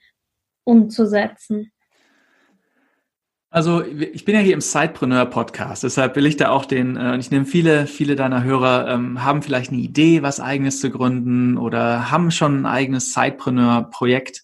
umzusetzen? 0.65 1.71
Also 3.57 3.83
ich 3.83 4.23
bin 4.23 4.35
ja 4.35 4.41
hier 4.41 4.53
im 4.53 4.61
Sidepreneur 4.61 5.25
Podcast, 5.25 5.81
deshalb 5.81 6.15
will 6.15 6.27
ich 6.27 6.37
da 6.37 6.49
auch 6.49 6.63
den, 6.63 6.95
äh, 6.95 7.17
ich 7.17 7.31
nehme 7.31 7.45
viele, 7.45 7.87
viele 7.87 8.15
deiner 8.15 8.43
Hörer 8.43 8.87
ähm, 8.87 9.23
haben 9.23 9.41
vielleicht 9.41 9.71
eine 9.71 9.81
Idee, 9.81 10.21
was 10.21 10.39
eigenes 10.39 10.79
zu 10.79 10.91
gründen 10.91 11.57
oder 11.57 12.11
haben 12.11 12.29
schon 12.29 12.61
ein 12.61 12.65
eigenes 12.67 13.13
Sidepreneur 13.13 13.89
Projekt. 13.89 14.43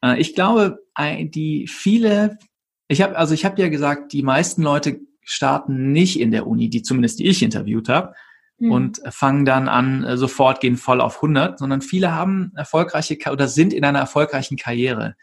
Äh, 0.00 0.20
ich 0.20 0.36
glaube, 0.36 0.78
die 0.96 1.66
viele, 1.66 2.38
ich 2.86 3.02
habe, 3.02 3.18
also 3.18 3.34
ich 3.34 3.44
habe 3.44 3.60
ja 3.60 3.68
gesagt, 3.68 4.12
die 4.12 4.22
meisten 4.22 4.62
Leute 4.62 5.00
starten 5.22 5.90
nicht 5.90 6.20
in 6.20 6.30
der 6.30 6.46
Uni, 6.46 6.70
die 6.70 6.82
zumindest 6.82 7.18
die 7.18 7.26
ich 7.26 7.42
interviewt 7.42 7.88
habe, 7.88 8.14
mhm. 8.58 8.70
und 8.70 9.02
fangen 9.08 9.44
dann 9.44 9.66
an, 9.66 10.04
äh, 10.04 10.16
sofort 10.16 10.60
gehen 10.60 10.76
voll 10.76 11.00
auf 11.00 11.16
100, 11.16 11.58
sondern 11.58 11.80
viele 11.80 12.14
haben 12.14 12.52
erfolgreiche 12.54 13.18
oder 13.32 13.48
sind 13.48 13.72
in 13.72 13.84
einer 13.84 13.98
erfolgreichen 13.98 14.56
Karriere. 14.56 15.16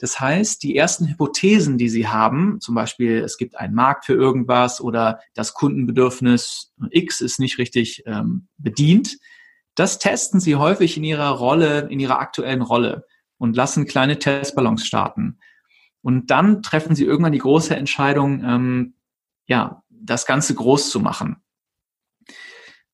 Das 0.00 0.18
heißt, 0.18 0.62
die 0.62 0.76
ersten 0.76 1.06
Hypothesen, 1.06 1.76
die 1.76 1.90
Sie 1.90 2.08
haben, 2.08 2.58
zum 2.60 2.74
Beispiel 2.74 3.18
es 3.18 3.36
gibt 3.36 3.56
einen 3.56 3.74
Markt 3.74 4.06
für 4.06 4.14
irgendwas 4.14 4.80
oder 4.80 5.20
das 5.34 5.52
Kundenbedürfnis 5.52 6.72
X 6.90 7.20
ist 7.20 7.38
nicht 7.38 7.58
richtig 7.58 8.02
ähm, 8.06 8.48
bedient, 8.56 9.18
das 9.74 9.98
testen 9.98 10.40
Sie 10.40 10.56
häufig 10.56 10.96
in 10.96 11.04
Ihrer 11.04 11.28
Rolle, 11.28 11.88
in 11.90 12.00
Ihrer 12.00 12.18
aktuellen 12.18 12.62
Rolle 12.62 13.06
und 13.36 13.56
lassen 13.56 13.86
kleine 13.86 14.18
Testballons 14.18 14.86
starten. 14.86 15.38
Und 16.00 16.30
dann 16.30 16.62
treffen 16.62 16.96
Sie 16.96 17.04
irgendwann 17.04 17.32
die 17.32 17.38
große 17.38 17.76
Entscheidung, 17.76 18.42
ähm, 18.42 18.94
ja, 19.46 19.82
das 19.90 20.24
Ganze 20.24 20.54
groß 20.54 20.88
zu 20.88 21.00
machen. 21.00 21.42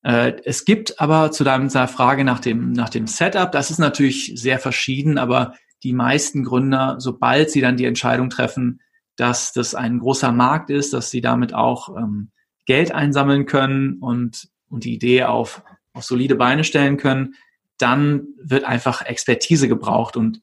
Äh, 0.03 0.41
es 0.45 0.65
gibt 0.65 1.01
aber 1.01 1.31
zu 1.31 1.45
deiner 1.45 1.87
Frage 1.87 2.25
nach 2.25 2.41
dem, 2.41 2.73
nach 2.73 2.89
dem 2.89 3.07
Setup, 3.07 3.53
das 3.53 3.71
ist 3.71 3.79
natürlich 3.79 4.33
sehr 4.35 4.59
verschieden, 4.59 5.19
aber 5.19 5.55
die 5.83 5.93
meisten 5.93 6.45
Gründer, 6.45 6.97
sobald 6.99 7.51
sie 7.51 7.61
dann 7.61 7.77
die 7.77 7.85
Entscheidung 7.85 8.31
treffen, 8.31 8.81
dass 9.17 9.53
das 9.53 9.75
ein 9.75 9.99
großer 9.99 10.33
Markt 10.33 10.71
ist, 10.71 10.93
dass 10.93 11.11
sie 11.11 11.21
damit 11.21 11.55
auch 11.55 11.97
ähm, 11.97 12.31
Geld 12.67 12.93
einsammeln 12.93 13.47
können 13.47 13.99
und, 14.01 14.49
und 14.69 14.85
die 14.85 14.95
Idee 14.95 15.25
auf, 15.25 15.63
auf 15.93 16.05
solide 16.05 16.37
Beine 16.37 16.65
stellen 16.65 16.97
können, 16.97 17.35
dann 17.79 18.27
wird 18.43 18.65
einfach 18.65 19.03
Expertise 19.03 19.69
gebraucht 19.69 20.17
und 20.17 20.43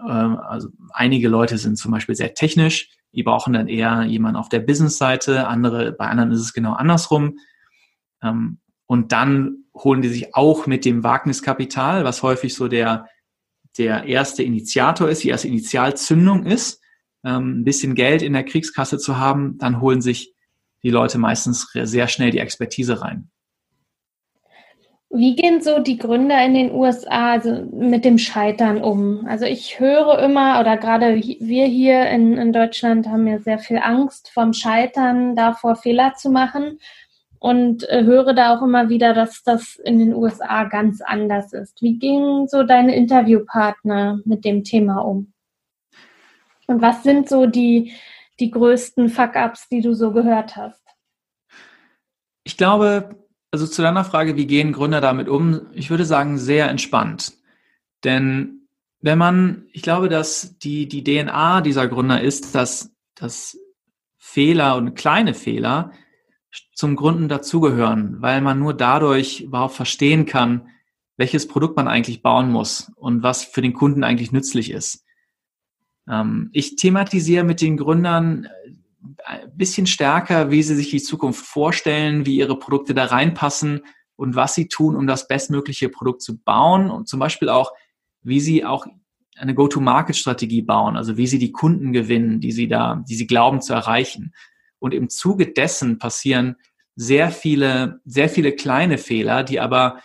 ähm, 0.00 0.38
also 0.38 0.68
einige 0.92 1.28
Leute 1.28 1.58
sind 1.58 1.76
zum 1.76 1.92
Beispiel 1.92 2.14
sehr 2.14 2.34
technisch, 2.34 2.90
die 3.12 3.22
brauchen 3.22 3.52
dann 3.52 3.68
eher 3.68 4.02
jemanden 4.02 4.36
auf 4.36 4.48
der 4.48 4.60
Business-Seite, 4.60 5.46
andere, 5.46 5.92
bei 5.92 6.06
anderen 6.06 6.32
ist 6.32 6.40
es 6.40 6.52
genau 6.52 6.72
andersrum. 6.72 7.38
Ähm, 8.22 8.58
und 8.86 9.12
dann 9.12 9.64
holen 9.74 10.02
die 10.02 10.08
sich 10.08 10.34
auch 10.34 10.66
mit 10.66 10.84
dem 10.84 11.04
Wagniskapital, 11.04 12.04
was 12.04 12.22
häufig 12.22 12.54
so 12.54 12.68
der 12.68 13.06
der 13.78 14.04
erste 14.04 14.42
Initiator 14.42 15.08
ist, 15.08 15.24
die 15.24 15.28
erste 15.28 15.48
Initialzündung 15.48 16.46
ist, 16.46 16.80
ähm, 17.24 17.60
ein 17.60 17.64
bisschen 17.64 17.94
Geld 17.94 18.22
in 18.22 18.32
der 18.32 18.44
Kriegskasse 18.44 18.98
zu 18.98 19.18
haben, 19.18 19.58
dann 19.58 19.80
holen 19.80 20.02
sich 20.02 20.34
die 20.82 20.90
Leute 20.90 21.18
meistens 21.18 21.70
sehr 21.72 22.08
schnell 22.08 22.30
die 22.30 22.38
Expertise 22.38 23.00
rein. 23.00 23.30
Wie 25.14 25.36
gehen 25.36 25.60
so 25.60 25.78
die 25.78 25.98
Gründer 25.98 26.42
in 26.42 26.54
den 26.54 26.72
USA 26.72 27.32
also 27.32 27.68
mit 27.70 28.06
dem 28.06 28.16
Scheitern 28.16 28.82
um? 28.82 29.26
Also 29.26 29.44
ich 29.44 29.78
höre 29.78 30.18
immer, 30.20 30.58
oder 30.58 30.78
gerade 30.78 31.16
wir 31.16 31.66
hier 31.66 32.08
in, 32.08 32.38
in 32.38 32.52
Deutschland 32.54 33.06
haben 33.06 33.26
ja 33.26 33.38
sehr 33.38 33.58
viel 33.58 33.76
Angst 33.76 34.30
vom 34.32 34.54
Scheitern, 34.54 35.36
davor 35.36 35.76
Fehler 35.76 36.14
zu 36.14 36.30
machen 36.30 36.78
und 37.42 37.88
äh, 37.88 38.04
höre 38.04 38.34
da 38.34 38.56
auch 38.56 38.62
immer 38.62 38.88
wieder, 38.88 39.14
dass 39.14 39.42
das 39.42 39.74
in 39.74 39.98
den 39.98 40.14
USA 40.14 40.62
ganz 40.62 41.00
anders 41.00 41.52
ist. 41.52 41.82
Wie 41.82 41.98
gingen 41.98 42.46
so 42.46 42.62
deine 42.62 42.94
Interviewpartner 42.94 44.20
mit 44.24 44.44
dem 44.44 44.62
Thema 44.62 44.98
um? 44.98 45.32
Und 46.68 46.80
was 46.80 47.02
sind 47.02 47.28
so 47.28 47.46
die, 47.46 47.94
die 48.38 48.52
größten 48.52 49.08
Fuck-ups, 49.08 49.68
die 49.68 49.80
du 49.80 49.92
so 49.92 50.12
gehört 50.12 50.54
hast? 50.54 50.84
Ich 52.44 52.56
glaube, 52.56 53.16
also 53.50 53.66
zu 53.66 53.82
deiner 53.82 54.04
Frage, 54.04 54.36
wie 54.36 54.46
gehen 54.46 54.72
Gründer 54.72 55.00
damit 55.00 55.28
um? 55.28 55.62
Ich 55.72 55.90
würde 55.90 56.04
sagen, 56.04 56.38
sehr 56.38 56.68
entspannt. 56.68 57.32
Denn 58.04 58.68
wenn 59.00 59.18
man, 59.18 59.66
ich 59.72 59.82
glaube, 59.82 60.08
dass 60.08 60.58
die, 60.58 60.86
die 60.86 61.02
DNA 61.02 61.60
dieser 61.62 61.88
Gründer 61.88 62.20
ist, 62.20 62.54
dass, 62.54 62.94
dass 63.16 63.58
Fehler 64.16 64.76
und 64.76 64.94
kleine 64.94 65.34
Fehler 65.34 65.90
zum 66.74 66.96
Gründen 66.96 67.28
dazugehören, 67.28 68.20
weil 68.20 68.40
man 68.40 68.58
nur 68.58 68.74
dadurch 68.74 69.40
überhaupt 69.40 69.74
verstehen 69.74 70.26
kann, 70.26 70.68
welches 71.16 71.46
Produkt 71.46 71.76
man 71.76 71.88
eigentlich 71.88 72.22
bauen 72.22 72.50
muss 72.50 72.90
und 72.96 73.22
was 73.22 73.44
für 73.44 73.62
den 73.62 73.72
Kunden 73.72 74.04
eigentlich 74.04 74.32
nützlich 74.32 74.70
ist. 74.70 75.04
Ähm, 76.08 76.50
ich 76.52 76.76
thematisiere 76.76 77.44
mit 77.44 77.60
den 77.60 77.76
Gründern 77.76 78.48
ein 79.24 79.40
äh, 79.40 79.48
bisschen 79.54 79.86
stärker, 79.86 80.50
wie 80.50 80.62
sie 80.62 80.74
sich 80.74 80.90
die 80.90 81.02
Zukunft 81.02 81.44
vorstellen, 81.44 82.26
wie 82.26 82.36
ihre 82.36 82.58
Produkte 82.58 82.94
da 82.94 83.04
reinpassen 83.04 83.82
und 84.16 84.34
was 84.34 84.54
sie 84.54 84.68
tun, 84.68 84.96
um 84.96 85.06
das 85.06 85.28
bestmögliche 85.28 85.88
Produkt 85.88 86.22
zu 86.22 86.38
bauen 86.38 86.90
und 86.90 87.08
zum 87.08 87.20
Beispiel 87.20 87.48
auch, 87.48 87.72
wie 88.22 88.40
sie 88.40 88.64
auch 88.64 88.86
eine 89.36 89.54
Go-to-Market-Strategie 89.54 90.62
bauen, 90.62 90.96
also 90.96 91.16
wie 91.16 91.26
sie 91.26 91.38
die 91.38 91.52
Kunden 91.52 91.92
gewinnen, 91.92 92.40
die 92.40 92.52
sie 92.52 92.68
da, 92.68 93.02
die 93.08 93.14
sie 93.14 93.26
glauben 93.26 93.60
zu 93.60 93.72
erreichen. 93.72 94.32
Und 94.82 94.92
im 94.92 95.08
Zuge 95.08 95.46
dessen 95.46 95.98
passieren 95.98 96.56
sehr 96.96 97.30
viele, 97.30 98.00
sehr 98.04 98.28
viele 98.28 98.52
kleine 98.52 98.98
Fehler, 98.98 99.44
die 99.44 99.60
aber, 99.60 100.00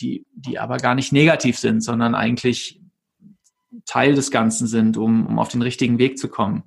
die, 0.00 0.26
die 0.34 0.58
aber 0.58 0.76
gar 0.76 0.94
nicht 0.94 1.12
negativ 1.12 1.58
sind, 1.58 1.80
sondern 1.80 2.14
eigentlich 2.14 2.80
Teil 3.86 4.14
des 4.14 4.30
Ganzen 4.30 4.66
sind, 4.66 4.96
um, 4.96 5.26
um 5.26 5.38
auf 5.38 5.48
den 5.48 5.62
richtigen 5.62 5.98
Weg 5.98 6.18
zu 6.18 6.28
kommen. 6.28 6.64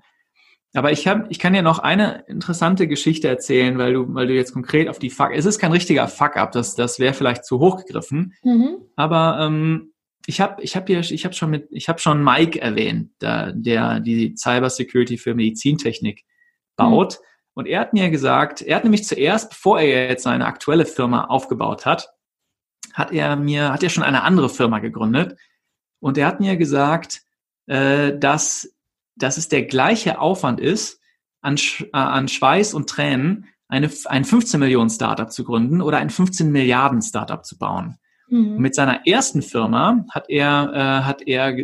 Aber 0.73 0.91
ich 0.91 1.07
habe, 1.07 1.27
ich 1.29 1.39
kann 1.39 1.53
dir 1.53 1.61
noch 1.61 1.79
eine 1.79 2.25
interessante 2.27 2.87
Geschichte 2.87 3.27
erzählen, 3.27 3.77
weil 3.77 3.93
du, 3.93 4.13
weil 4.13 4.27
du 4.27 4.33
jetzt 4.33 4.53
konkret 4.53 4.89
auf 4.89 4.99
die 4.99 5.09
Fuck, 5.09 5.31
es 5.33 5.45
ist 5.45 5.59
kein 5.59 5.71
richtiger 5.71 6.07
Fuck-up, 6.07 6.51
das, 6.51 6.75
das 6.75 6.99
wäre 6.99 7.13
vielleicht 7.13 7.45
zu 7.45 7.59
hoch 7.59 7.77
gegriffen. 7.77 8.33
Mhm. 8.43 8.77
Aber 8.95 9.39
ähm, 9.41 9.93
ich 10.25 10.41
habe, 10.41 10.61
ich 10.61 10.75
habe 10.75 10.85
hier, 10.87 10.99
ich 10.99 11.23
habe 11.23 11.33
schon 11.33 11.51
mit, 11.51 11.67
ich 11.71 11.87
habe 11.87 11.99
schon 11.99 12.23
Mike 12.23 12.59
erwähnt, 12.59 13.11
der, 13.21 13.53
der 13.53 14.01
die 14.01 14.35
Cyber 14.35 14.69
Security 14.69 15.17
für 15.17 15.33
Medizintechnik 15.33 16.25
baut. 16.77 17.19
Mhm. 17.19 17.25
Und 17.55 17.67
er 17.67 17.81
hat 17.81 17.93
mir 17.93 18.09
gesagt, 18.09 18.61
er 18.61 18.77
hat 18.77 18.83
nämlich 18.83 19.03
zuerst, 19.03 19.49
bevor 19.49 19.79
er 19.79 20.09
jetzt 20.09 20.23
seine 20.23 20.45
aktuelle 20.45 20.85
Firma 20.85 21.25
aufgebaut 21.25 21.85
hat, 21.85 22.13
hat 22.93 23.11
er 23.11 23.35
mir, 23.35 23.73
hat 23.73 23.83
er 23.83 23.89
schon 23.89 24.03
eine 24.03 24.23
andere 24.23 24.49
Firma 24.49 24.79
gegründet. 24.79 25.37
Und 25.99 26.17
er 26.17 26.27
hat 26.27 26.39
mir 26.39 26.55
gesagt, 26.55 27.23
äh, 27.65 28.17
dass, 28.17 28.73
dass 29.15 29.37
es 29.37 29.49
der 29.49 29.63
gleiche 29.65 30.19
Aufwand 30.19 30.59
ist, 30.59 31.01
an, 31.41 31.57
Sch 31.57 31.81
äh, 31.81 31.89
an 31.91 32.27
Schweiß 32.27 32.73
und 32.73 32.89
Tränen 32.89 33.47
eine, 33.67 33.89
ein 34.05 34.23
15 34.23 34.59
Millionen 34.59 34.89
Startup 34.89 35.31
zu 35.31 35.43
gründen 35.43 35.81
oder 35.81 35.97
ein 35.97 36.09
15 36.09 36.51
Milliarden 36.51 37.01
Startup 37.01 37.43
zu 37.43 37.57
bauen. 37.57 37.97
Mhm. 38.29 38.57
Mit 38.57 38.75
seiner 38.75 39.07
ersten 39.07 39.41
Firma 39.41 40.05
hat 40.11 40.29
er, 40.29 40.71
äh, 40.73 41.05
hat 41.05 41.21
er 41.21 41.55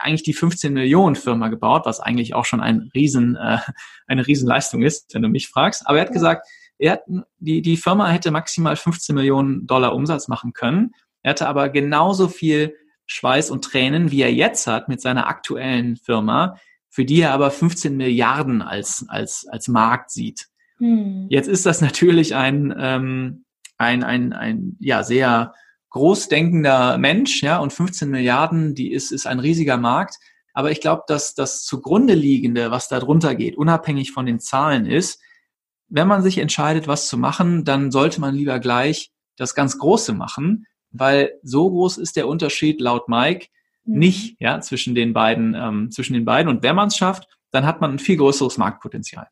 eigentlich 0.00 0.22
die 0.22 0.32
15 0.32 0.72
Millionen 0.72 1.16
Firma 1.16 1.48
gebaut, 1.48 1.82
was 1.86 2.00
eigentlich 2.00 2.34
auch 2.34 2.44
schon 2.44 2.60
ein 2.60 2.90
Riesen, 2.94 3.36
äh, 3.36 3.58
eine 4.06 4.26
Riesenleistung 4.26 4.82
ist, 4.82 5.14
wenn 5.14 5.22
du 5.22 5.28
mich 5.28 5.48
fragst. 5.48 5.86
Aber 5.86 5.98
er 5.98 6.02
hat 6.02 6.10
ja. 6.10 6.14
gesagt, 6.14 6.46
er 6.78 6.92
hat, 6.92 7.02
die, 7.38 7.62
die 7.62 7.76
Firma 7.76 8.08
hätte 8.08 8.30
maximal 8.30 8.76
15 8.76 9.14
Millionen 9.14 9.66
Dollar 9.66 9.94
Umsatz 9.94 10.28
machen 10.28 10.52
können. 10.52 10.92
Er 11.22 11.30
hatte 11.30 11.48
aber 11.48 11.68
genauso 11.68 12.28
viel 12.28 12.74
Schweiß 13.06 13.50
und 13.50 13.64
Tränen, 13.64 14.10
wie 14.10 14.22
er 14.22 14.32
jetzt 14.32 14.66
hat 14.66 14.88
mit 14.88 15.00
seiner 15.00 15.26
aktuellen 15.26 15.96
Firma, 15.96 16.56
für 16.88 17.04
die 17.04 17.20
er 17.20 17.32
aber 17.32 17.50
15 17.50 17.96
Milliarden 17.96 18.62
als, 18.62 19.04
als, 19.08 19.46
als 19.48 19.68
Markt 19.68 20.10
sieht. 20.10 20.46
Hm. 20.78 21.26
Jetzt 21.28 21.48
ist 21.48 21.66
das 21.66 21.80
natürlich 21.80 22.34
ein, 22.34 22.74
ähm, 22.78 23.44
ein, 23.78 24.04
ein, 24.04 24.32
ein 24.32 24.76
ja, 24.80 25.02
sehr 25.02 25.54
großdenkender 25.94 26.98
Mensch, 26.98 27.40
ja, 27.40 27.58
und 27.58 27.72
15 27.72 28.10
Milliarden, 28.10 28.74
die 28.74 28.92
ist, 28.92 29.12
ist 29.12 29.28
ein 29.28 29.38
riesiger 29.38 29.76
Markt. 29.76 30.16
Aber 30.52 30.72
ich 30.72 30.80
glaube, 30.80 31.04
dass 31.06 31.34
das 31.34 31.62
zugrunde 31.62 32.14
liegende, 32.14 32.72
was 32.72 32.88
da 32.88 32.98
drunter 32.98 33.36
geht, 33.36 33.56
unabhängig 33.56 34.10
von 34.10 34.26
den 34.26 34.40
Zahlen 34.40 34.86
ist, 34.86 35.20
wenn 35.88 36.08
man 36.08 36.22
sich 36.22 36.38
entscheidet, 36.38 36.88
was 36.88 37.06
zu 37.06 37.16
machen, 37.16 37.64
dann 37.64 37.92
sollte 37.92 38.20
man 38.20 38.34
lieber 38.34 38.58
gleich 38.58 39.12
das 39.36 39.54
ganz 39.54 39.78
Große 39.78 40.12
machen, 40.14 40.66
weil 40.90 41.38
so 41.44 41.70
groß 41.70 41.98
ist 41.98 42.16
der 42.16 42.26
Unterschied 42.26 42.80
laut 42.80 43.08
Mike 43.08 43.46
mhm. 43.84 43.98
nicht, 43.98 44.36
ja, 44.40 44.60
zwischen 44.60 44.96
den 44.96 45.12
beiden, 45.12 45.54
ähm, 45.54 45.92
zwischen 45.92 46.14
den 46.14 46.24
beiden. 46.24 46.48
Und 46.48 46.64
wenn 46.64 46.74
man 46.74 46.88
es 46.88 46.96
schafft, 46.96 47.28
dann 47.52 47.66
hat 47.66 47.80
man 47.80 47.92
ein 47.92 47.98
viel 48.00 48.16
größeres 48.16 48.58
Marktpotenzial. 48.58 49.28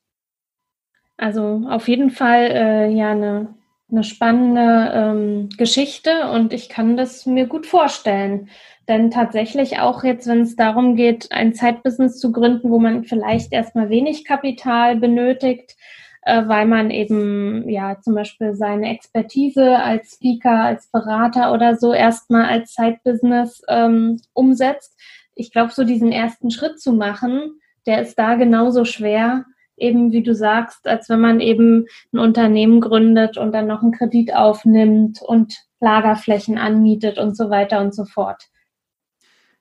Also 1.17 1.63
auf 1.69 1.89
jeden 1.89 2.11
Fall 2.11 2.51
äh, 2.53 2.89
ja 2.93 3.11
eine 3.11 3.55
eine 3.93 4.05
spannende 4.05 4.91
ähm, 4.95 5.49
Geschichte 5.57 6.31
und 6.31 6.53
ich 6.53 6.69
kann 6.69 6.97
das 6.97 7.27
mir 7.27 7.47
gut 7.47 7.67
vorstellen. 7.67 8.49
Denn 8.89 9.11
tatsächlich 9.11 9.79
auch 9.79 10.03
jetzt, 10.03 10.27
wenn 10.27 10.41
es 10.41 10.57
darum 10.57 10.97
geht, 10.97 11.31
ein 11.31 11.55
Zeitbusiness 11.55 12.19
zu 12.19 12.33
gründen, 12.33 12.71
wo 12.71 12.79
man 12.81 13.05
vielleicht 13.05 13.53
erstmal 13.53 13.91
wenig 13.91 14.25
Kapital 14.25 14.97
benötigt, 14.97 15.77
äh, 16.23 16.43
weil 16.47 16.67
man 16.67 16.91
eben 16.91 17.69
ja 17.69 18.01
zum 18.01 18.15
Beispiel 18.15 18.55
seine 18.55 18.91
Expertise 18.91 19.79
als 19.79 20.15
Speaker, 20.15 20.65
als 20.65 20.89
Berater 20.91 21.53
oder 21.53 21.77
so 21.77 21.93
erstmal 21.93 22.47
als 22.47 22.75
Side-Business 22.75 23.63
ähm, 23.69 24.21
umsetzt. 24.33 24.99
Ich 25.35 25.53
glaube, 25.53 25.73
so 25.73 25.85
diesen 25.85 26.13
ersten 26.13 26.51
Schritt 26.51 26.81
zu 26.81 26.93
machen, 26.93 27.61
der 27.87 28.03
ist 28.03 28.19
da 28.19 28.35
genauso 28.35 28.85
schwer, 28.85 29.45
eben 29.77 30.13
wie 30.13 30.23
du 30.23 30.35
sagst, 30.35 30.87
als 30.87 31.09
wenn 31.09 31.21
man 31.21 31.41
eben 31.41 31.87
ein 32.13 32.19
Unternehmen 32.19 32.81
gründet 32.81 33.37
und 33.37 33.53
dann 33.53 33.67
noch 33.67 33.83
einen 33.83 33.93
Kredit 33.93 34.35
aufnimmt 34.35 35.21
und 35.23 35.57
Lagerflächen 35.81 36.59
anmietet 36.59 37.19
und 37.19 37.37
so 37.37 37.51
weiter 37.51 37.81
und 37.81 37.95
so 37.95 38.05
fort. 38.05 38.45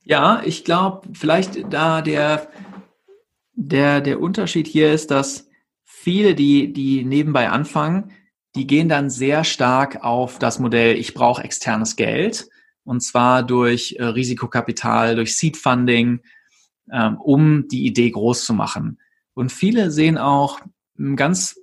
Ja, 0.04 0.42
ich 0.46 0.64
glaube, 0.64 1.08
vielleicht 1.14 1.74
da 1.74 2.02
der, 2.02 2.48
der, 3.54 4.02
der 4.02 4.20
Unterschied 4.20 4.68
hier 4.68 4.92
ist, 4.92 5.12
dass 5.12 5.48
viele, 5.84 6.36
die, 6.36 6.74
die 6.74 7.04
nebenbei 7.04 7.50
anfangen, 7.50 8.12
die 8.56 8.68
gehen 8.68 8.90
dann 8.90 9.10
sehr 9.10 9.44
stark 9.44 10.04
auf 10.04 10.40
das 10.40 10.60
Modell, 10.60 10.98
ich 10.98 11.14
brauche 11.14 11.44
externes 11.44 11.96
Geld. 11.96 12.50
Und 12.84 13.02
zwar 13.02 13.44
durch 13.44 13.96
äh, 14.00 14.04
Risikokapital, 14.04 15.16
durch 15.16 15.38
Seed 15.38 15.56
Funding, 15.56 16.22
ähm, 16.92 17.18
um 17.18 17.68
die 17.68 17.86
Idee 17.86 18.10
groß 18.10 18.44
zu 18.44 18.54
machen. 18.54 18.98
Und 19.34 19.52
viele 19.52 19.92
sehen 19.92 20.18
auch 20.18 20.60
ganz 21.16 21.56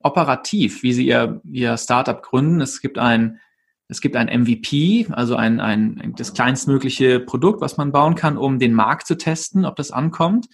operativ, 0.00 0.82
wie 0.82 0.92
sie 0.92 1.06
ihr, 1.06 1.40
ihr 1.50 1.76
Startup 1.76 2.22
gründen. 2.22 2.60
Es 2.60 2.80
gibt 2.80 2.98
ein, 2.98 3.40
es 3.88 4.00
gibt 4.00 4.16
ein 4.16 4.28
MVP, 4.28 5.06
also 5.10 5.36
ein, 5.36 5.60
ein, 5.60 6.14
das 6.16 6.34
kleinstmögliche 6.34 7.20
Produkt, 7.20 7.60
was 7.60 7.76
man 7.76 7.92
bauen 7.92 8.14
kann, 8.14 8.36
um 8.36 8.58
den 8.58 8.74
Markt 8.74 9.06
zu 9.06 9.16
testen, 9.16 9.64
ob 9.64 9.76
das 9.76 9.90
ankommt. 9.90 10.46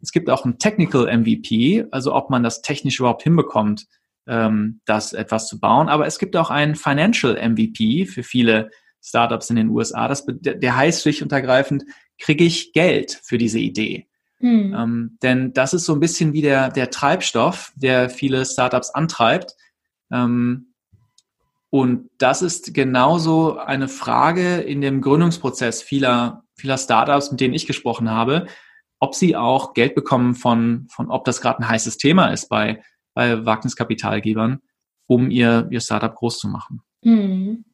Es 0.00 0.12
gibt 0.12 0.28
auch 0.30 0.44
ein 0.44 0.58
Technical 0.58 1.06
MVP, 1.06 1.86
also 1.90 2.14
ob 2.14 2.30
man 2.30 2.42
das 2.42 2.62
technisch 2.62 3.00
überhaupt 3.00 3.22
hinbekommt, 3.22 3.86
ähm, 4.26 4.80
das 4.84 5.12
etwas 5.12 5.48
zu 5.48 5.58
bauen. 5.58 5.88
Aber 5.88 6.06
es 6.06 6.18
gibt 6.18 6.36
auch 6.36 6.50
ein 6.50 6.74
Financial 6.74 7.34
MVP 7.34 8.06
für 8.06 8.22
viele 8.22 8.70
Startups 9.02 9.50
in 9.50 9.56
den 9.56 9.68
USA. 9.68 10.08
Das, 10.08 10.24
der 10.26 10.76
heißt 10.76 11.02
schlicht 11.02 11.22
und 11.22 11.32
ergreifend, 11.32 11.84
kriege 12.18 12.44
ich 12.44 12.72
Geld 12.72 13.20
für 13.22 13.38
diese 13.38 13.58
Idee? 13.58 14.06
Hm. 14.44 14.74
Ähm, 14.78 15.18
denn 15.22 15.54
das 15.54 15.72
ist 15.72 15.86
so 15.86 15.94
ein 15.94 16.00
bisschen 16.00 16.34
wie 16.34 16.42
der, 16.42 16.68
der 16.68 16.90
Treibstoff, 16.90 17.72
der 17.76 18.10
viele 18.10 18.44
Startups 18.44 18.90
antreibt. 18.90 19.54
Ähm, 20.12 20.74
und 21.70 22.10
das 22.18 22.42
ist 22.42 22.74
genauso 22.74 23.56
eine 23.56 23.88
Frage 23.88 24.56
in 24.56 24.82
dem 24.82 25.00
Gründungsprozess 25.00 25.80
vieler, 25.80 26.44
vieler 26.56 26.76
Startups, 26.76 27.30
mit 27.30 27.40
denen 27.40 27.54
ich 27.54 27.66
gesprochen 27.66 28.10
habe, 28.10 28.46
ob 29.00 29.14
sie 29.14 29.34
auch 29.34 29.72
Geld 29.72 29.94
bekommen 29.94 30.34
von, 30.34 30.88
von 30.90 31.10
ob 31.10 31.24
das 31.24 31.40
gerade 31.40 31.60
ein 31.60 31.68
heißes 31.68 31.96
Thema 31.96 32.26
ist 32.26 32.50
bei, 32.50 32.82
bei 33.14 33.46
Wagniskapitalgebern, 33.46 34.60
um 35.06 35.30
ihr, 35.30 35.68
ihr 35.70 35.80
Startup 35.80 36.14
groß 36.14 36.38
zu 36.38 36.48
machen. 36.48 36.82
Hm. 37.02 37.64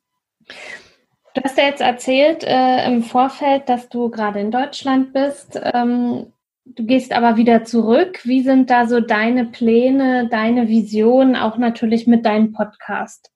Du 1.34 1.42
hast 1.42 1.58
ja 1.58 1.64
jetzt 1.64 1.80
erzählt 1.80 2.44
äh, 2.44 2.86
im 2.86 3.02
Vorfeld, 3.02 3.68
dass 3.68 3.88
du 3.88 4.08
gerade 4.08 4.38
in 4.38 4.52
Deutschland 4.52 5.12
bist. 5.12 5.60
Ähm, 5.74 6.32
Du 6.76 6.84
gehst 6.84 7.12
aber 7.12 7.36
wieder 7.36 7.64
zurück. 7.64 8.20
Wie 8.24 8.42
sind 8.42 8.70
da 8.70 8.86
so 8.86 9.00
deine 9.00 9.46
Pläne, 9.46 10.28
deine 10.30 10.68
Visionen, 10.68 11.34
auch 11.34 11.58
natürlich 11.58 12.06
mit 12.06 12.24
deinem 12.24 12.52
Podcast? 12.52 13.32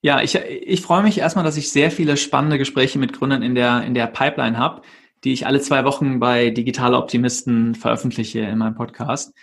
Ja, 0.00 0.22
ich, 0.22 0.34
ich 0.34 0.80
freue 0.80 1.02
mich 1.02 1.18
erstmal, 1.18 1.44
dass 1.44 1.56
ich 1.56 1.70
sehr 1.70 1.90
viele 1.90 2.16
spannende 2.16 2.58
Gespräche 2.58 2.98
mit 2.98 3.12
Gründern 3.12 3.42
in 3.42 3.54
der, 3.54 3.84
in 3.84 3.94
der 3.94 4.06
Pipeline 4.06 4.56
habe, 4.56 4.82
die 5.22 5.32
ich 5.32 5.46
alle 5.46 5.60
zwei 5.60 5.84
Wochen 5.84 6.18
bei 6.18 6.50
Digitale 6.50 6.96
Optimisten 6.96 7.74
veröffentliche 7.74 8.40
in 8.40 8.58
meinem 8.58 8.74
Podcast. 8.74 9.34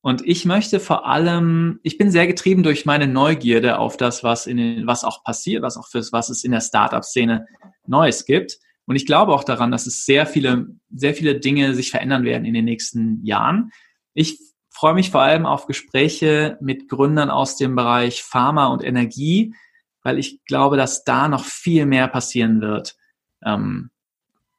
Und 0.00 0.26
ich 0.26 0.46
möchte 0.46 0.80
vor 0.80 1.06
allem, 1.06 1.80
ich 1.82 1.98
bin 1.98 2.10
sehr 2.10 2.26
getrieben 2.26 2.62
durch 2.62 2.86
meine 2.86 3.06
Neugierde 3.06 3.78
auf 3.78 3.98
das, 3.98 4.24
was 4.24 4.46
in 4.46 4.56
den, 4.56 4.86
was 4.86 5.04
auch 5.04 5.22
passiert, 5.22 5.62
was 5.62 5.76
auch 5.76 5.86
fürs, 5.86 6.12
was 6.12 6.30
es 6.30 6.44
in 6.44 6.52
der 6.52 6.62
Startup-Szene 6.62 7.46
Neues 7.86 8.24
gibt. 8.24 8.58
Und 8.90 8.96
ich 8.96 9.06
glaube 9.06 9.32
auch 9.32 9.44
daran, 9.44 9.70
dass 9.70 9.86
es 9.86 10.04
sehr 10.04 10.26
viele, 10.26 10.66
sehr 10.92 11.14
viele 11.14 11.38
Dinge 11.38 11.76
sich 11.76 11.92
verändern 11.92 12.24
werden 12.24 12.44
in 12.44 12.54
den 12.54 12.64
nächsten 12.64 13.24
Jahren. 13.24 13.70
Ich 14.14 14.40
freue 14.68 14.94
mich 14.94 15.12
vor 15.12 15.20
allem 15.20 15.46
auf 15.46 15.66
Gespräche 15.66 16.58
mit 16.60 16.88
Gründern 16.88 17.30
aus 17.30 17.56
dem 17.56 17.76
Bereich 17.76 18.24
Pharma 18.24 18.66
und 18.66 18.82
Energie, 18.82 19.54
weil 20.02 20.18
ich 20.18 20.44
glaube, 20.44 20.76
dass 20.76 21.04
da 21.04 21.28
noch 21.28 21.44
viel 21.44 21.86
mehr 21.86 22.08
passieren 22.08 22.60
wird. 22.60 22.96
Ähm, 23.44 23.90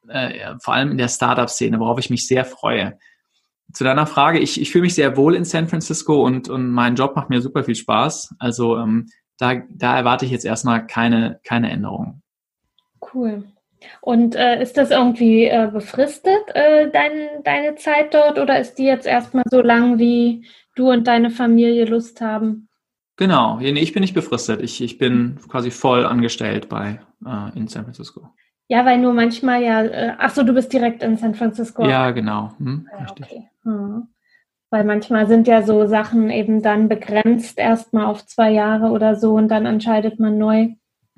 äh, 0.07 0.55
vor 0.61 0.75
allem 0.75 0.91
in 0.91 0.97
der 0.97 1.09
Startup-Szene, 1.09 1.81
worauf 1.81 1.99
ich 1.99 2.09
mich 2.09 2.25
sehr 2.25 2.45
freue. 2.45 2.97
Zu 3.73 3.83
deiner 3.83 4.07
Frage, 4.07 4.39
ich, 4.39 4.61
ich 4.61 4.71
fühle 4.71 4.83
mich 4.83 4.95
sehr 4.95 5.17
wohl 5.17 5.35
in 5.35 5.43
San 5.43 5.67
Francisco 5.67 6.25
und, 6.25 6.47
und 6.47 6.69
mein 6.69 6.95
Job 6.95 7.17
macht 7.17 7.29
mir 7.29 7.41
super 7.41 7.65
viel 7.65 7.75
Spaß. 7.75 8.35
Also 8.39 8.77
ähm, 8.77 9.09
da, 9.37 9.55
da 9.69 9.97
erwarte 9.97 10.23
ich 10.23 10.31
jetzt 10.31 10.45
erstmal 10.45 10.87
keine, 10.87 11.41
keine 11.43 11.69
Änderungen. 11.69 12.23
Cool. 13.13 13.50
Und 14.01 14.35
äh, 14.35 14.61
ist 14.61 14.77
das 14.77 14.91
irgendwie 14.91 15.45
äh, 15.45 15.69
befristet, 15.71 16.41
äh, 16.53 16.89
dein, 16.91 17.43
deine 17.43 17.75
Zeit 17.75 18.13
dort, 18.13 18.39
oder 18.39 18.59
ist 18.59 18.75
die 18.75 18.85
jetzt 18.85 19.07
erstmal 19.07 19.43
so 19.49 19.61
lang, 19.61 19.99
wie 19.99 20.45
du 20.75 20.91
und 20.91 21.07
deine 21.07 21.29
Familie 21.29 21.85
Lust 21.85 22.21
haben? 22.21 22.67
Genau, 23.17 23.59
ich 23.59 23.93
bin 23.93 24.01
nicht 24.01 24.13
befristet. 24.13 24.61
Ich, 24.61 24.81
ich 24.81 24.97
bin 24.97 25.37
quasi 25.47 25.69
voll 25.69 26.05
angestellt 26.05 26.69
bei 26.69 26.99
äh, 27.25 27.57
in 27.57 27.67
San 27.67 27.83
Francisco. 27.83 28.29
Ja, 28.67 28.85
weil 28.85 28.99
nur 28.99 29.13
manchmal 29.13 29.61
ja, 29.61 29.83
äh, 29.83 30.13
ach 30.17 30.31
so, 30.31 30.43
du 30.43 30.53
bist 30.53 30.71
direkt 30.71 31.03
in 31.03 31.17
San 31.17 31.35
Francisco. 31.35 31.85
Ja, 31.87 32.11
genau. 32.11 32.53
Hm, 32.57 32.87
ja, 32.89 33.03
richtig. 33.03 33.25
Okay. 33.25 33.49
Hm. 33.63 34.07
Weil 34.69 34.85
manchmal 34.85 35.27
sind 35.27 35.47
ja 35.47 35.61
so 35.61 35.85
Sachen 35.85 36.29
eben 36.29 36.61
dann 36.61 36.87
begrenzt 36.87 37.59
erstmal 37.59 38.05
auf 38.05 38.25
zwei 38.25 38.51
Jahre 38.51 38.91
oder 38.91 39.17
so 39.17 39.33
und 39.33 39.49
dann 39.49 39.65
entscheidet 39.65 40.19
man 40.19 40.37
neu. 40.37 40.69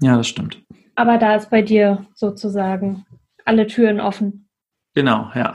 Ja, 0.01 0.17
das 0.17 0.27
stimmt. 0.27 0.63
Aber 0.95 1.17
da 1.17 1.35
ist 1.35 1.49
bei 1.49 1.61
dir 1.61 2.05
sozusagen 2.13 3.05
alle 3.45 3.67
Türen 3.67 3.99
offen. 3.99 4.47
Genau, 4.93 5.31
ja. 5.35 5.53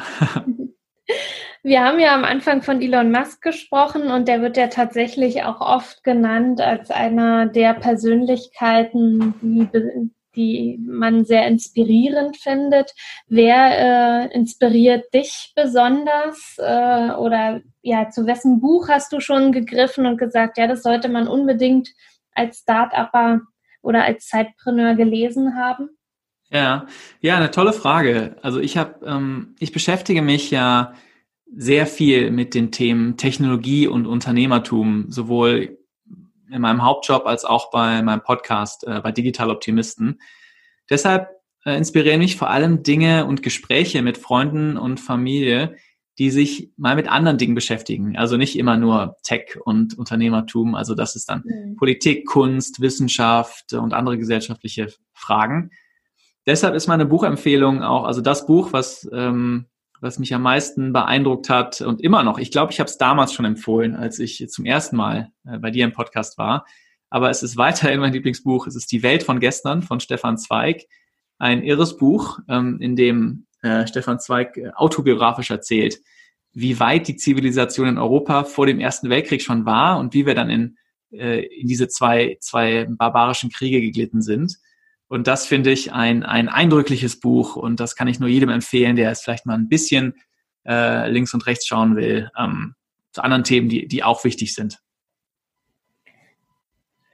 Wir 1.63 1.85
haben 1.85 1.99
ja 1.99 2.15
am 2.15 2.25
Anfang 2.25 2.63
von 2.63 2.81
Elon 2.81 3.11
Musk 3.11 3.43
gesprochen 3.43 4.11
und 4.11 4.29
der 4.29 4.43
wird 4.43 4.57
ja 4.57 4.69
tatsächlich 4.69 5.43
auch 5.43 5.61
oft 5.61 6.05
genannt 6.05 6.61
als 6.61 6.91
einer 6.91 7.47
der 7.47 7.75
Persönlichkeiten, 7.75 9.35
die, 9.43 10.11
die 10.37 10.79
man 10.81 11.25
sehr 11.25 11.47
inspirierend 11.49 12.37
findet. 12.37 12.95
Wer 13.27 14.29
äh, 14.31 14.35
inspiriert 14.35 15.13
dich 15.13 15.53
besonders 15.57 16.57
äh, 16.59 17.11
oder 17.13 17.61
ja, 17.83 18.09
zu 18.09 18.27
wessen 18.27 18.61
Buch 18.61 18.89
hast 18.89 19.13
du 19.13 19.21
schon 19.21 19.51
gegriffen 19.51 20.07
und 20.07 20.17
gesagt, 20.17 20.59
ja, 20.59 20.69
das 20.69 20.83
sollte 20.83 21.09
man 21.09 21.27
unbedingt 21.27 21.89
als 22.35 22.59
Start-Upper 22.59 23.41
oder 23.83 24.05
als 24.05 24.27
Zeitpreneur 24.27 24.95
gelesen 24.95 25.57
haben? 25.57 25.91
Ja, 26.51 26.87
ja, 27.21 27.37
eine 27.37 27.51
tolle 27.51 27.73
Frage. 27.73 28.37
Also 28.43 28.61
ich 28.61 28.77
habe, 28.77 29.05
ähm, 29.05 29.55
ich 29.59 29.73
beschäftige 29.73 30.23
mich 30.23 30.51
ja 30.51 30.95
sehr 31.55 31.87
viel 31.87 32.31
mit 32.31 32.55
den 32.55 32.73
Themen 32.73 33.17
Technologie 33.17 33.87
und 33.87 34.07
Unternehmertum, 34.07 35.07
sowohl 35.11 35.79
in 36.51 36.61
meinem 36.63 36.83
Hauptjob 36.83 37.27
als 37.27 37.45
auch 37.45 37.71
bei 37.71 38.03
meinem 38.03 38.23
Podcast 38.23 38.87
äh, 38.87 39.01
bei 39.01 39.13
Digital 39.13 39.51
Optimisten. 39.51 40.21
Deshalb 40.89 41.29
äh, 41.65 41.77
inspirieren 41.77 42.21
mich 42.21 42.37
vor 42.37 42.51
allem 42.51 42.83
Dinge 42.83 43.27
und 43.27 43.43
Gespräche 43.43 44.03
mit 44.03 44.17
Freunden 44.17 44.79
und 44.79 45.01
Familie, 45.01 45.77
die 46.19 46.31
sich 46.31 46.71
mal 46.77 46.97
mit 46.97 47.09
anderen 47.09 47.39
Dingen 47.39 47.55
beschäftigen. 47.55 48.17
Also 48.17 48.37
nicht 48.37 48.59
immer 48.59 48.77
nur 48.77 49.17
Tech 49.23 49.57
und 49.65 49.97
Unternehmertum. 49.97 50.75
Also 50.75 50.95
das 50.95 51.15
ist 51.15 51.29
dann 51.29 51.45
mhm. 51.45 51.77
Politik, 51.77 52.27
Kunst, 52.27 52.81
Wissenschaft 52.81 53.73
und 53.73 53.95
andere 53.95 54.19
gesellschaftliche 54.19 54.93
Fragen. 55.15 55.71
Deshalb 56.45 56.75
ist 56.75 56.89
meine 56.89 57.07
Buchempfehlung 57.07 57.83
auch, 57.83 58.05
also 58.05 58.21
das 58.21 58.47
Buch, 58.47 58.73
was, 58.73 59.09
ähm, 59.13 59.67
was 60.01 60.19
mich 60.19 60.35
am 60.35 60.43
meisten 60.43 60.93
beeindruckt 60.93 61.51
hat 61.51 61.83
und 61.83 62.01
immer 62.01 62.23
noch, 62.23 62.39
ich 62.39 62.51
glaube, 62.51 62.73
ich 62.73 62.81
habe 62.81 62.89
es 62.89 62.99
damals 62.99 63.33
schon 63.33 63.45
empfohlen, 63.45 63.95
als 63.95 64.19
ich 64.19 64.49
zum 64.49 64.65
ersten 64.65 64.97
Mal 64.97 65.31
äh, 65.47 65.59
bei 65.59 65.71
dir 65.71 65.85
im 65.85 65.93
Podcast 65.93 66.39
war. 66.39 66.65
Aber 67.11 67.31
es 67.31 67.43
ist 67.43 67.57
weiterhin 67.57 68.01
mein 68.01 68.13
Lieblingsbuch. 68.13 68.67
Es 68.67 68.77
ist 68.77 68.91
Die 68.93 69.03
Welt 69.03 69.23
von 69.23 69.41
gestern 69.41 69.83
von 69.83 70.01
Stefan 70.01 70.37
Zweig. 70.37 70.87
Ein 71.39 71.63
irres 71.63 71.97
Buch, 71.97 72.41
ähm, 72.49 72.79
in 72.81 72.97
dem 72.97 73.47
äh, 73.63 73.87
Stefan 73.87 74.21
Zweig 74.21 74.57
äh, 74.57 74.71
autobiografisch 74.75 75.51
erzählt, 75.51 75.99
wie 76.53 76.81
weit 76.81 77.09
die 77.09 77.17
Zivilisation 77.17 77.89
in 77.89 77.99
Europa 77.99 78.45
vor 78.45 78.67
dem 78.67 78.81
Ersten 78.81 79.11
Weltkrieg 79.11 79.43
schon 79.43 79.65
war 79.65 79.99
und 79.99 80.15
wie 80.15 80.27
wir 80.27 80.35
dann 80.35 80.51
in, 80.51 80.77
äh, 81.11 81.47
in 81.47 81.69
diese 81.69 81.89
zwei, 81.89 82.37
zwei 82.41 82.87
barbarischen 82.89 83.51
Kriege 83.51 83.81
geglitten 83.81 84.23
sind. 84.23 84.57
Und 85.09 85.27
das 85.27 85.47
finde 85.47 85.71
ich 85.71 85.93
ein, 85.93 86.23
ein 86.23 86.49
eindrückliches 86.49 87.21
Buch 87.21 87.57
und 87.57 87.81
das 87.81 87.97
kann 87.97 88.09
ich 88.09 88.21
nur 88.21 88.29
jedem 88.29 88.51
empfehlen, 88.51 88.97
der 88.97 89.11
es 89.11 89.23
vielleicht 89.23 89.47
mal 89.47 89.55
ein 89.55 89.69
bisschen 89.69 90.15
äh, 90.67 91.11
links 91.11 91.33
und 91.33 91.47
rechts 91.47 91.67
schauen 91.67 91.97
will, 91.97 92.31
ähm, 92.39 92.75
zu 93.13 93.23
anderen 93.23 93.45
Themen, 93.45 93.69
die, 93.69 93.89
die 93.89 94.05
auch 94.05 94.25
wichtig 94.25 94.55
sind. 94.55 94.79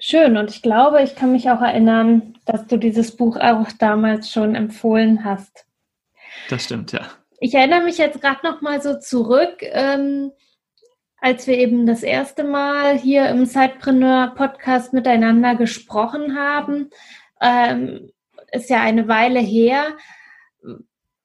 Schön 0.00 0.36
und 0.36 0.50
ich 0.50 0.60
glaube, 0.60 1.02
ich 1.02 1.14
kann 1.14 1.32
mich 1.32 1.48
auch 1.50 1.62
erinnern, 1.62 2.34
dass 2.44 2.66
du 2.66 2.78
dieses 2.78 3.16
Buch 3.16 3.36
auch 3.36 3.70
damals 3.78 4.30
schon 4.30 4.54
empfohlen 4.54 5.24
hast. 5.24 5.66
Das 6.48 6.64
stimmt, 6.64 6.92
ja. 6.92 7.02
Ich 7.40 7.54
erinnere 7.54 7.82
mich 7.82 7.98
jetzt 7.98 8.20
gerade 8.20 8.40
noch 8.42 8.60
mal 8.60 8.80
so 8.80 8.98
zurück, 8.98 9.56
ähm, 9.60 10.32
als 11.18 11.46
wir 11.46 11.58
eben 11.58 11.86
das 11.86 12.02
erste 12.02 12.44
Mal 12.44 12.96
hier 12.98 13.28
im 13.28 13.46
Sidepreneur 13.46 14.34
Podcast 14.34 14.92
miteinander 14.92 15.54
gesprochen 15.54 16.38
haben. 16.38 16.90
Ähm, 17.40 18.10
ist 18.52 18.70
ja 18.70 18.80
eine 18.80 19.08
Weile 19.08 19.40
her. 19.40 19.96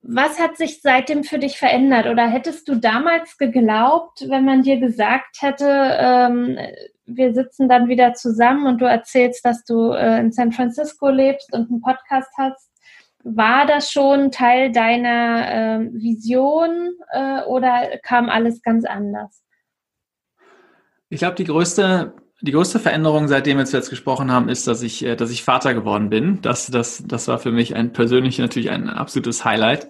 Was 0.01 0.39
hat 0.39 0.57
sich 0.57 0.81
seitdem 0.81 1.23
für 1.23 1.37
dich 1.37 1.57
verändert? 1.57 2.07
Oder 2.07 2.27
hättest 2.27 2.67
du 2.67 2.75
damals 2.75 3.37
geglaubt, 3.37 4.25
wenn 4.27 4.45
man 4.45 4.63
dir 4.63 4.79
gesagt 4.79 5.41
hätte, 5.41 5.67
ähm, 5.67 6.57
wir 7.05 7.33
sitzen 7.33 7.67
dann 7.67 7.87
wieder 7.87 8.13
zusammen 8.13 8.67
und 8.67 8.79
du 8.79 8.85
erzählst, 8.85 9.43
dass 9.45 9.63
du 9.65 9.91
äh, 9.91 10.19
in 10.19 10.31
San 10.31 10.51
Francisco 10.51 11.09
lebst 11.09 11.53
und 11.53 11.69
einen 11.69 11.81
Podcast 11.81 12.31
hast, 12.37 12.71
war 13.23 13.65
das 13.65 13.91
schon 13.91 14.31
Teil 14.31 14.71
deiner 14.71 15.81
äh, 15.81 15.93
Vision 15.93 16.91
äh, 17.11 17.41
oder 17.43 17.97
kam 18.03 18.29
alles 18.29 18.61
ganz 18.61 18.85
anders? 18.85 19.43
Ich 21.09 21.19
glaube, 21.19 21.35
die 21.35 21.45
größte, 21.45 22.13
die 22.41 22.51
größte 22.51 22.79
Veränderung, 22.79 23.27
seitdem 23.27 23.57
wir 23.57 23.65
zuletzt 23.65 23.89
gesprochen 23.89 24.31
haben, 24.31 24.47
ist, 24.47 24.67
dass 24.67 24.81
ich, 24.81 25.03
äh, 25.03 25.15
dass 25.15 25.31
ich 25.31 25.43
Vater 25.43 25.73
geworden 25.73 26.09
bin. 26.09 26.41
Das, 26.41 26.67
das, 26.67 27.03
das 27.05 27.27
war 27.27 27.39
für 27.39 27.51
mich 27.51 27.75
ein 27.75 27.91
persönlich 27.91 28.39
natürlich 28.39 28.69
ein 28.69 28.89
absolutes 28.89 29.43
Highlight. 29.43 29.89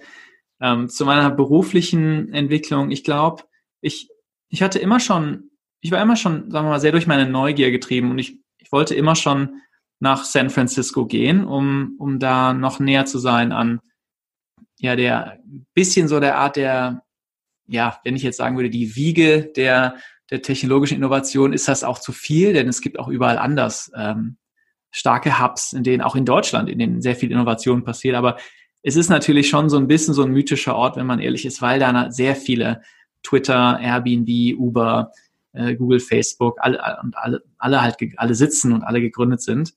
Ähm, 0.61 0.89
zu 0.89 1.05
meiner 1.05 1.29
beruflichen 1.29 2.33
Entwicklung, 2.33 2.91
ich 2.91 3.03
glaube, 3.03 3.43
ich, 3.81 4.09
ich 4.49 4.61
hatte 4.61 4.79
immer 4.79 4.99
schon, 4.99 5.51
ich 5.81 5.91
war 5.91 6.01
immer 6.01 6.15
schon, 6.15 6.51
sagen 6.51 6.65
wir 6.65 6.71
mal, 6.71 6.79
sehr 6.79 6.91
durch 6.91 7.07
meine 7.07 7.29
Neugier 7.29 7.71
getrieben 7.71 8.11
und 8.11 8.19
ich, 8.19 8.39
ich 8.57 8.71
wollte 8.71 8.95
immer 8.95 9.15
schon 9.15 9.61
nach 9.99 10.23
San 10.23 10.49
Francisco 10.49 11.05
gehen, 11.05 11.45
um, 11.45 11.95
um 11.99 12.19
da 12.19 12.53
noch 12.53 12.79
näher 12.79 13.05
zu 13.05 13.19
sein 13.19 13.51
an 13.51 13.79
ja 14.79 14.95
der 14.95 15.39
bisschen 15.73 16.07
so 16.07 16.19
der 16.19 16.37
Art 16.37 16.55
der, 16.55 17.03
ja, 17.67 17.99
wenn 18.03 18.15
ich 18.15 18.23
jetzt 18.23 18.37
sagen 18.37 18.55
würde, 18.55 18.69
die 18.69 18.95
Wiege 18.95 19.51
der 19.55 19.97
der 20.29 20.41
technologischen 20.41 20.97
Innovation 20.97 21.53
ist 21.53 21.67
das 21.67 21.83
auch 21.83 21.99
zu 21.99 22.11
viel, 22.11 22.53
denn 22.53 22.67
es 22.67 22.81
gibt 22.81 22.99
auch 22.99 23.07
überall 23.07 23.37
anders 23.37 23.91
ähm, 23.95 24.37
starke 24.91 25.39
Hubs, 25.39 25.73
in 25.73 25.83
denen 25.83 26.01
auch 26.01 26.15
in 26.15 26.25
Deutschland, 26.25 26.69
in 26.69 26.79
denen 26.79 27.01
sehr 27.01 27.15
viel 27.15 27.31
Innovation 27.31 27.83
passiert. 27.83 28.15
Aber 28.15 28.37
es 28.83 28.95
ist 28.95 29.09
natürlich 29.09 29.49
schon 29.49 29.69
so 29.69 29.77
ein 29.77 29.87
bisschen 29.87 30.13
so 30.13 30.23
ein 30.23 30.31
mythischer 30.31 30.75
Ort, 30.75 30.97
wenn 30.97 31.05
man 31.05 31.19
ehrlich 31.19 31.45
ist, 31.45 31.61
weil 31.61 31.79
da 31.79 32.11
sehr 32.11 32.35
viele 32.35 32.81
Twitter, 33.23 33.79
Airbnb, 33.81 34.57
Uber, 34.57 35.11
äh, 35.53 35.75
Google, 35.75 35.99
Facebook, 35.99 36.57
alle 36.59 36.79
und 37.03 37.17
alle, 37.17 37.43
alle 37.57 37.81
halt 37.81 37.97
alle 38.17 38.35
sitzen 38.35 38.73
und 38.73 38.83
alle 38.83 39.01
gegründet 39.01 39.41
sind. 39.41 39.73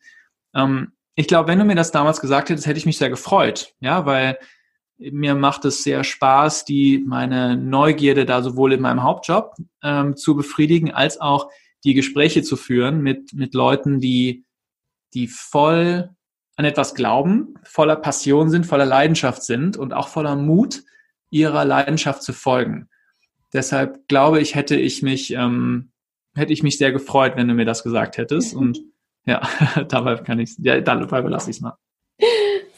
Ähm, 0.54 0.92
ich 1.14 1.28
glaube, 1.28 1.48
wenn 1.48 1.58
du 1.58 1.64
mir 1.64 1.74
das 1.74 1.92
damals 1.92 2.20
gesagt 2.20 2.48
hättest, 2.48 2.66
hätte 2.66 2.78
ich 2.78 2.86
mich 2.86 2.98
sehr 2.98 3.10
gefreut, 3.10 3.74
ja, 3.80 4.06
weil 4.06 4.38
mir 4.98 5.34
macht 5.34 5.64
es 5.64 5.82
sehr 5.82 6.04
Spaß, 6.04 6.64
die 6.64 7.02
meine 7.06 7.56
Neugierde 7.56 8.24
da 8.24 8.42
sowohl 8.42 8.72
in 8.72 8.80
meinem 8.80 9.02
Hauptjob 9.02 9.56
ähm, 9.82 10.16
zu 10.16 10.36
befriedigen, 10.36 10.92
als 10.92 11.20
auch 11.20 11.50
die 11.84 11.94
Gespräche 11.94 12.42
zu 12.42 12.56
führen 12.56 13.00
mit, 13.00 13.32
mit 13.32 13.54
Leuten, 13.54 14.00
die, 14.00 14.44
die 15.14 15.26
voll 15.26 16.10
an 16.56 16.64
etwas 16.64 16.94
glauben, 16.94 17.54
voller 17.64 17.96
Passion 17.96 18.50
sind, 18.50 18.66
voller 18.66 18.86
Leidenschaft 18.86 19.42
sind 19.42 19.76
und 19.76 19.92
auch 19.92 20.08
voller 20.08 20.36
Mut, 20.36 20.82
ihrer 21.30 21.64
Leidenschaft 21.64 22.22
zu 22.22 22.32
folgen. 22.32 22.88
Deshalb 23.52 24.08
glaube 24.08 24.40
ich, 24.40 24.54
hätte 24.54 24.76
ich 24.76 25.02
mich, 25.02 25.32
ähm, 25.32 25.90
hätte 26.34 26.52
ich 26.52 26.62
mich 26.62 26.78
sehr 26.78 26.92
gefreut, 26.92 27.32
wenn 27.36 27.48
du 27.48 27.54
mir 27.54 27.64
das 27.64 27.82
gesagt 27.82 28.18
hättest. 28.18 28.54
Und 28.56 28.80
ja, 29.26 29.42
dabei 29.88 30.16
kann 30.16 30.40
ich 30.40 30.56
ja, 30.58 30.80
dabei 30.80 31.22
belasse 31.22 31.50
ich 31.50 31.56
es 31.56 31.62
mal. 31.62 31.76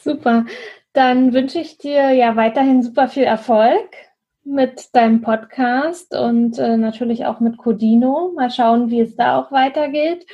Super. 0.03 0.45
Dann 0.93 1.33
wünsche 1.33 1.59
ich 1.59 1.77
dir 1.77 2.11
ja 2.11 2.35
weiterhin 2.37 2.81
super 2.81 3.09
viel 3.09 3.23
Erfolg 3.23 3.89
mit 4.45 4.95
deinem 4.95 5.21
Podcast 5.21 6.15
und 6.15 6.57
äh, 6.57 6.77
natürlich 6.77 7.25
auch 7.25 7.41
mit 7.41 7.57
Codino. 7.57 8.31
Mal 8.33 8.49
schauen, 8.49 8.89
wie 8.91 9.01
es 9.01 9.15
da 9.17 9.37
auch 9.37 9.51
weitergeht. 9.51 10.25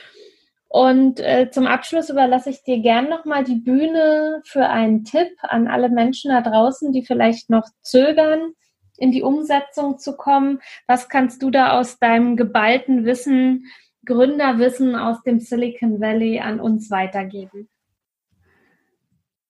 Und 0.67 1.19
äh, 1.19 1.49
zum 1.51 1.65
Abschluss 1.65 2.09
überlasse 2.09 2.49
ich 2.49 2.63
dir 2.63 2.79
gern 2.79 3.09
nochmal 3.09 3.43
die 3.43 3.55
Bühne 3.55 4.41
für 4.45 4.67
einen 4.67 5.03
Tipp 5.03 5.29
an 5.41 5.67
alle 5.67 5.89
Menschen 5.89 6.31
da 6.31 6.41
draußen, 6.41 6.91
die 6.91 7.03
vielleicht 7.03 7.49
noch 7.49 7.67
zögern, 7.81 8.53
in 9.01 9.11
die 9.11 9.23
Umsetzung 9.23 9.97
zu 9.97 10.15
kommen. 10.15 10.59
Was 10.87 11.09
kannst 11.09 11.41
du 11.43 11.49
da 11.49 11.79
aus 11.79 11.99
deinem 11.99 12.37
geballten 12.37 13.03
Wissen, 13.05 13.65
Gründerwissen 14.05 14.95
aus 14.95 15.21
dem 15.23 15.39
Silicon 15.39 15.99
Valley 15.99 16.39
an 16.39 16.59
uns 16.59 16.89
weitergeben? 16.91 17.67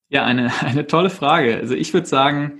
Ja, 0.09 0.25
eine, 0.25 0.51
eine 0.61 0.87
tolle 0.87 1.09
Frage. 1.09 1.57
Also 1.57 1.75
ich 1.75 1.93
würde 1.93 2.07
sagen, 2.07 2.59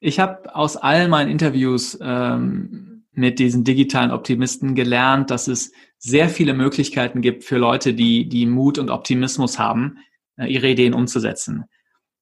ich 0.00 0.20
habe 0.20 0.54
aus 0.54 0.76
all 0.76 1.08
meinen 1.08 1.30
Interviews 1.30 1.98
ähm, 2.02 3.04
mit 3.12 3.38
diesen 3.38 3.64
digitalen 3.64 4.10
Optimisten 4.10 4.74
gelernt, 4.74 5.30
dass 5.30 5.48
es 5.48 5.72
sehr 5.98 6.28
viele 6.28 6.54
Möglichkeiten 6.54 7.22
gibt 7.22 7.44
für 7.44 7.56
Leute, 7.56 7.94
die, 7.94 8.28
die 8.28 8.46
Mut 8.46 8.78
und 8.78 8.90
Optimismus 8.90 9.58
haben, 9.58 9.98
äh, 10.36 10.46
ihre 10.46 10.68
Ideen 10.68 10.92
umzusetzen. 10.92 11.64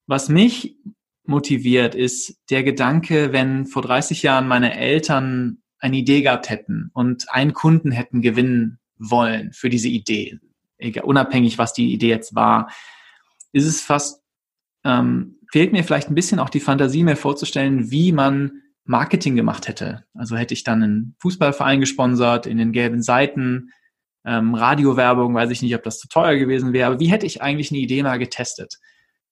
Was 0.06 0.28
mich 0.28 0.76
motiviert, 1.26 1.94
ist 1.94 2.40
der 2.50 2.62
Gedanke, 2.62 3.32
wenn 3.32 3.66
vor 3.66 3.82
30 3.82 4.22
Jahren 4.22 4.46
meine 4.46 4.76
Eltern 4.76 5.58
eine 5.78 5.96
Idee 5.96 6.22
gehabt 6.22 6.50
hätten 6.50 6.90
und 6.94 7.26
einen 7.30 7.52
Kunden 7.52 7.90
hätten 7.90 8.22
gewinnen 8.22 8.78
wollen 8.96 9.52
für 9.52 9.68
diese 9.68 9.88
Idee, 9.88 10.38
egal, 10.78 11.04
unabhängig 11.04 11.58
was 11.58 11.72
die 11.72 11.92
Idee 11.92 12.08
jetzt 12.08 12.34
war, 12.34 12.70
ist 13.52 13.66
es 13.66 13.80
fast 13.80 14.22
ähm, 14.84 15.38
fehlt 15.50 15.72
mir 15.72 15.84
vielleicht 15.84 16.10
ein 16.10 16.14
bisschen 16.14 16.38
auch 16.38 16.50
die 16.50 16.60
Fantasie, 16.60 17.02
mir 17.02 17.16
vorzustellen, 17.16 17.90
wie 17.90 18.12
man 18.12 18.62
Marketing 18.84 19.34
gemacht 19.34 19.68
hätte. 19.68 20.04
Also 20.12 20.36
hätte 20.36 20.52
ich 20.52 20.64
dann 20.64 20.82
einen 20.82 21.16
Fußballverein 21.20 21.80
gesponsert, 21.80 22.46
in 22.46 22.58
den 22.58 22.72
gelben 22.72 23.02
Seiten, 23.02 23.70
ähm, 24.26 24.54
Radiowerbung, 24.54 25.34
weiß 25.34 25.50
ich 25.50 25.62
nicht, 25.62 25.74
ob 25.74 25.82
das 25.82 25.98
zu 25.98 26.08
teuer 26.08 26.36
gewesen 26.36 26.72
wäre, 26.72 26.88
aber 26.88 27.00
wie 27.00 27.06
hätte 27.06 27.26
ich 27.26 27.40
eigentlich 27.40 27.70
eine 27.70 27.80
Idee 27.80 28.02
mal 28.02 28.18
getestet? 28.18 28.78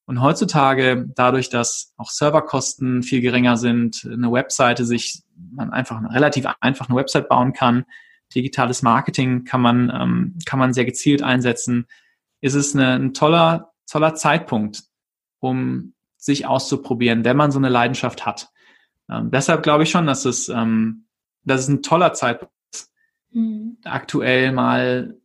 Und 0.04 0.20
heutzutage, 0.20 1.08
dadurch, 1.14 1.48
dass 1.48 1.92
auch 1.96 2.10
Serverkosten 2.10 3.02
viel 3.02 3.20
geringer 3.20 3.56
sind, 3.56 4.08
eine 4.10 4.32
Webseite 4.32 4.84
sich, 4.84 5.22
man 5.36 5.70
einfach 5.70 6.02
relativ 6.12 6.46
einfach 6.60 6.88
eine 6.88 6.98
Website 6.98 7.28
bauen 7.28 7.52
kann, 7.52 7.84
digitales 8.34 8.82
Marketing 8.82 9.44
kann 9.44 9.60
man, 9.60 9.90
ähm, 9.90 10.38
kann 10.44 10.58
man 10.58 10.72
sehr 10.72 10.84
gezielt 10.84 11.22
einsetzen, 11.22 11.86
ist 12.40 12.54
es 12.54 12.74
eine, 12.74 12.94
ein 12.94 13.14
toller, 13.14 13.72
toller 13.86 14.14
Zeitpunkt, 14.14 14.84
um 15.38 15.94
sich 16.16 16.46
auszuprobieren, 16.46 17.24
wenn 17.24 17.36
man 17.36 17.50
so 17.50 17.58
eine 17.58 17.68
Leidenschaft 17.68 18.26
hat. 18.26 18.50
Ähm, 19.08 19.30
deshalb 19.30 19.62
glaube 19.62 19.84
ich 19.84 19.90
schon, 19.90 20.06
dass 20.06 20.24
es, 20.24 20.48
ähm, 20.48 21.06
dass 21.44 21.62
es 21.62 21.68
ein 21.68 21.82
toller 21.82 22.12
Zeitpunkt 22.12 22.54
ist, 22.72 22.90
mhm. 23.30 23.78
aktuell 23.84 24.52
mal 24.52 25.16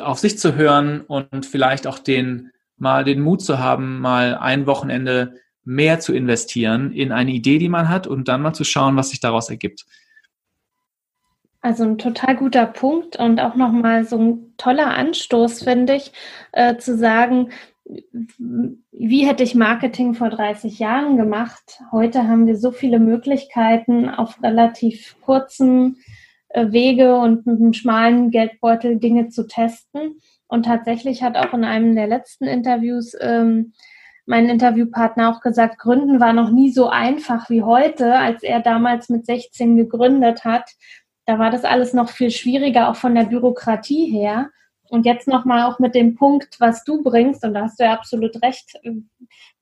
auf 0.00 0.18
sich 0.18 0.38
zu 0.38 0.54
hören 0.54 1.02
und 1.02 1.46
vielleicht 1.46 1.86
auch 1.86 1.98
den 1.98 2.50
mal 2.76 3.04
den 3.04 3.20
Mut 3.20 3.42
zu 3.42 3.58
haben, 3.58 4.00
mal 4.00 4.36
ein 4.36 4.66
Wochenende 4.66 5.34
mehr 5.64 5.98
zu 5.98 6.14
investieren 6.14 6.92
in 6.92 7.12
eine 7.12 7.32
Idee, 7.32 7.58
die 7.58 7.68
man 7.68 7.88
hat 7.88 8.06
und 8.06 8.28
dann 8.28 8.42
mal 8.42 8.52
zu 8.52 8.64
schauen, 8.64 8.96
was 8.96 9.10
sich 9.10 9.20
daraus 9.20 9.50
ergibt. 9.50 9.84
Also 11.60 11.82
ein 11.82 11.98
total 11.98 12.36
guter 12.36 12.66
Punkt 12.66 13.16
und 13.16 13.40
auch 13.40 13.56
nochmal 13.56 14.04
so 14.04 14.18
ein 14.18 14.54
toller 14.56 14.94
Anstoß, 14.94 15.64
finde 15.64 15.96
ich, 15.96 16.12
äh, 16.52 16.76
zu 16.76 16.96
sagen, 16.96 17.50
wie 18.92 19.26
hätte 19.26 19.42
ich 19.42 19.54
Marketing 19.54 20.14
vor 20.14 20.30
30 20.30 20.78
Jahren 20.78 21.16
gemacht? 21.16 21.80
Heute 21.92 22.28
haben 22.28 22.46
wir 22.46 22.56
so 22.56 22.70
viele 22.70 22.98
Möglichkeiten, 22.98 24.08
auf 24.08 24.42
relativ 24.42 25.16
kurzen 25.20 25.96
äh, 26.48 26.70
Wege 26.72 27.16
und 27.16 27.46
mit 27.46 27.60
einem 27.60 27.72
schmalen 27.72 28.30
Geldbeutel 28.30 28.98
Dinge 28.98 29.28
zu 29.28 29.46
testen. 29.46 30.20
Und 30.48 30.64
tatsächlich 30.64 31.22
hat 31.22 31.36
auch 31.36 31.52
in 31.52 31.64
einem 31.64 31.94
der 31.94 32.06
letzten 32.06 32.44
Interviews 32.44 33.16
ähm, 33.20 33.72
mein 34.26 34.48
Interviewpartner 34.48 35.30
auch 35.30 35.40
gesagt, 35.40 35.78
Gründen 35.78 36.20
war 36.20 36.32
noch 36.32 36.50
nie 36.50 36.70
so 36.70 36.88
einfach 36.88 37.48
wie 37.48 37.62
heute, 37.62 38.18
als 38.18 38.42
er 38.42 38.60
damals 38.60 39.08
mit 39.08 39.24
16 39.24 39.76
gegründet 39.76 40.44
hat. 40.44 40.70
Da 41.26 41.38
war 41.38 41.50
das 41.50 41.64
alles 41.64 41.92
noch 41.92 42.08
viel 42.08 42.30
schwieriger, 42.30 42.90
auch 42.90 42.96
von 42.96 43.14
der 43.14 43.24
Bürokratie 43.24 44.06
her. 44.06 44.50
Und 44.88 45.06
jetzt 45.06 45.26
nochmal 45.26 45.64
auch 45.64 45.78
mit 45.78 45.94
dem 45.94 46.14
Punkt, 46.14 46.56
was 46.60 46.84
du 46.84 47.02
bringst, 47.02 47.44
und 47.44 47.54
da 47.54 47.62
hast 47.62 47.80
du 47.80 47.84
ja 47.84 47.92
absolut 47.92 48.40
recht, 48.42 48.74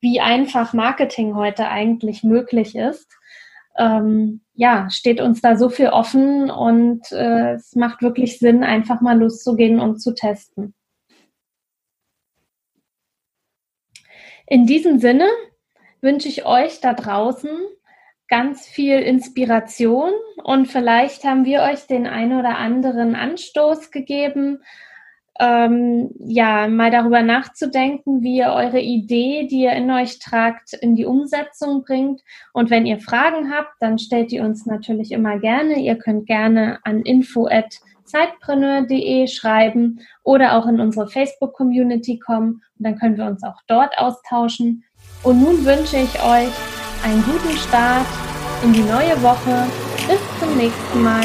wie 0.00 0.20
einfach 0.20 0.74
Marketing 0.74 1.34
heute 1.34 1.68
eigentlich 1.68 2.22
möglich 2.24 2.74
ist. 2.74 3.11
Ähm, 3.76 4.40
ja, 4.54 4.88
steht 4.90 5.20
uns 5.20 5.40
da 5.40 5.56
so 5.56 5.68
viel 5.68 5.88
offen 5.88 6.50
und 6.50 7.10
äh, 7.10 7.54
es 7.54 7.74
macht 7.74 8.02
wirklich 8.02 8.38
Sinn, 8.38 8.62
einfach 8.62 9.00
mal 9.00 9.18
loszugehen 9.18 9.80
und 9.80 9.98
zu 9.98 10.14
testen. 10.14 10.74
In 14.46 14.66
diesem 14.66 14.98
Sinne 14.98 15.26
wünsche 16.00 16.28
ich 16.28 16.44
euch 16.44 16.80
da 16.80 16.92
draußen 16.92 17.50
ganz 18.28 18.66
viel 18.66 18.98
Inspiration 19.00 20.12
und 20.42 20.66
vielleicht 20.66 21.24
haben 21.24 21.44
wir 21.44 21.62
euch 21.62 21.86
den 21.86 22.06
ein 22.06 22.32
oder 22.32 22.58
anderen 22.58 23.14
Anstoß 23.14 23.90
gegeben, 23.90 24.62
ähm, 25.41 26.11
ja, 26.20 26.68
mal 26.68 26.93
darüber 26.93 27.22
nachzudenken, 27.22 28.22
wie 28.22 28.37
ihr 28.37 28.53
eure 28.53 28.80
Idee, 28.80 29.49
die 29.51 29.62
ihr 29.62 29.72
in 29.72 29.91
euch 29.91 30.20
tragt, 30.20 30.74
in 30.74 30.95
die 30.95 31.07
Umsetzung 31.07 31.82
bringt. 31.85 32.20
Und 32.53 32.70
wenn 32.70 32.87
ihr 32.87 33.01
Fragen 33.01 33.53
habt, 33.53 33.72
dann 33.80 33.99
stellt 33.99 34.30
ihr 34.32 34.45
uns 34.45 34.64
natürlich 34.64 35.11
immer 35.11 35.41
gerne. 35.41 35.80
Ihr 35.80 35.97
könnt 35.97 36.26
gerne 36.26 36.78
an 36.85 37.03
info@zeitpreneur.de 37.03 39.26
schreiben 39.26 39.99
oder 40.22 40.57
auch 40.57 40.66
in 40.66 40.78
unsere 40.80 41.09
Facebook-Community 41.09 42.20
kommen. 42.20 42.62
Und 42.78 42.87
dann 42.87 42.97
können 42.97 43.16
wir 43.16 43.26
uns 43.26 43.43
auch 43.43 43.61
dort 43.66 43.99
austauschen. 43.99 44.85
Und 45.24 45.41
nun 45.41 45.64
wünsche 45.64 45.97
ich 45.97 46.14
euch 46.22 46.53
einen 47.05 47.24
guten 47.24 47.57
Start 47.57 48.07
in 48.62 48.72
die 48.72 48.82
neue 48.82 49.20
Woche. 49.20 49.66
Bis 50.07 50.20
zum 50.39 50.57
nächsten 50.57 51.03
Mal. 51.03 51.24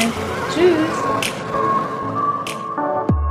Tschüss 0.52 1.39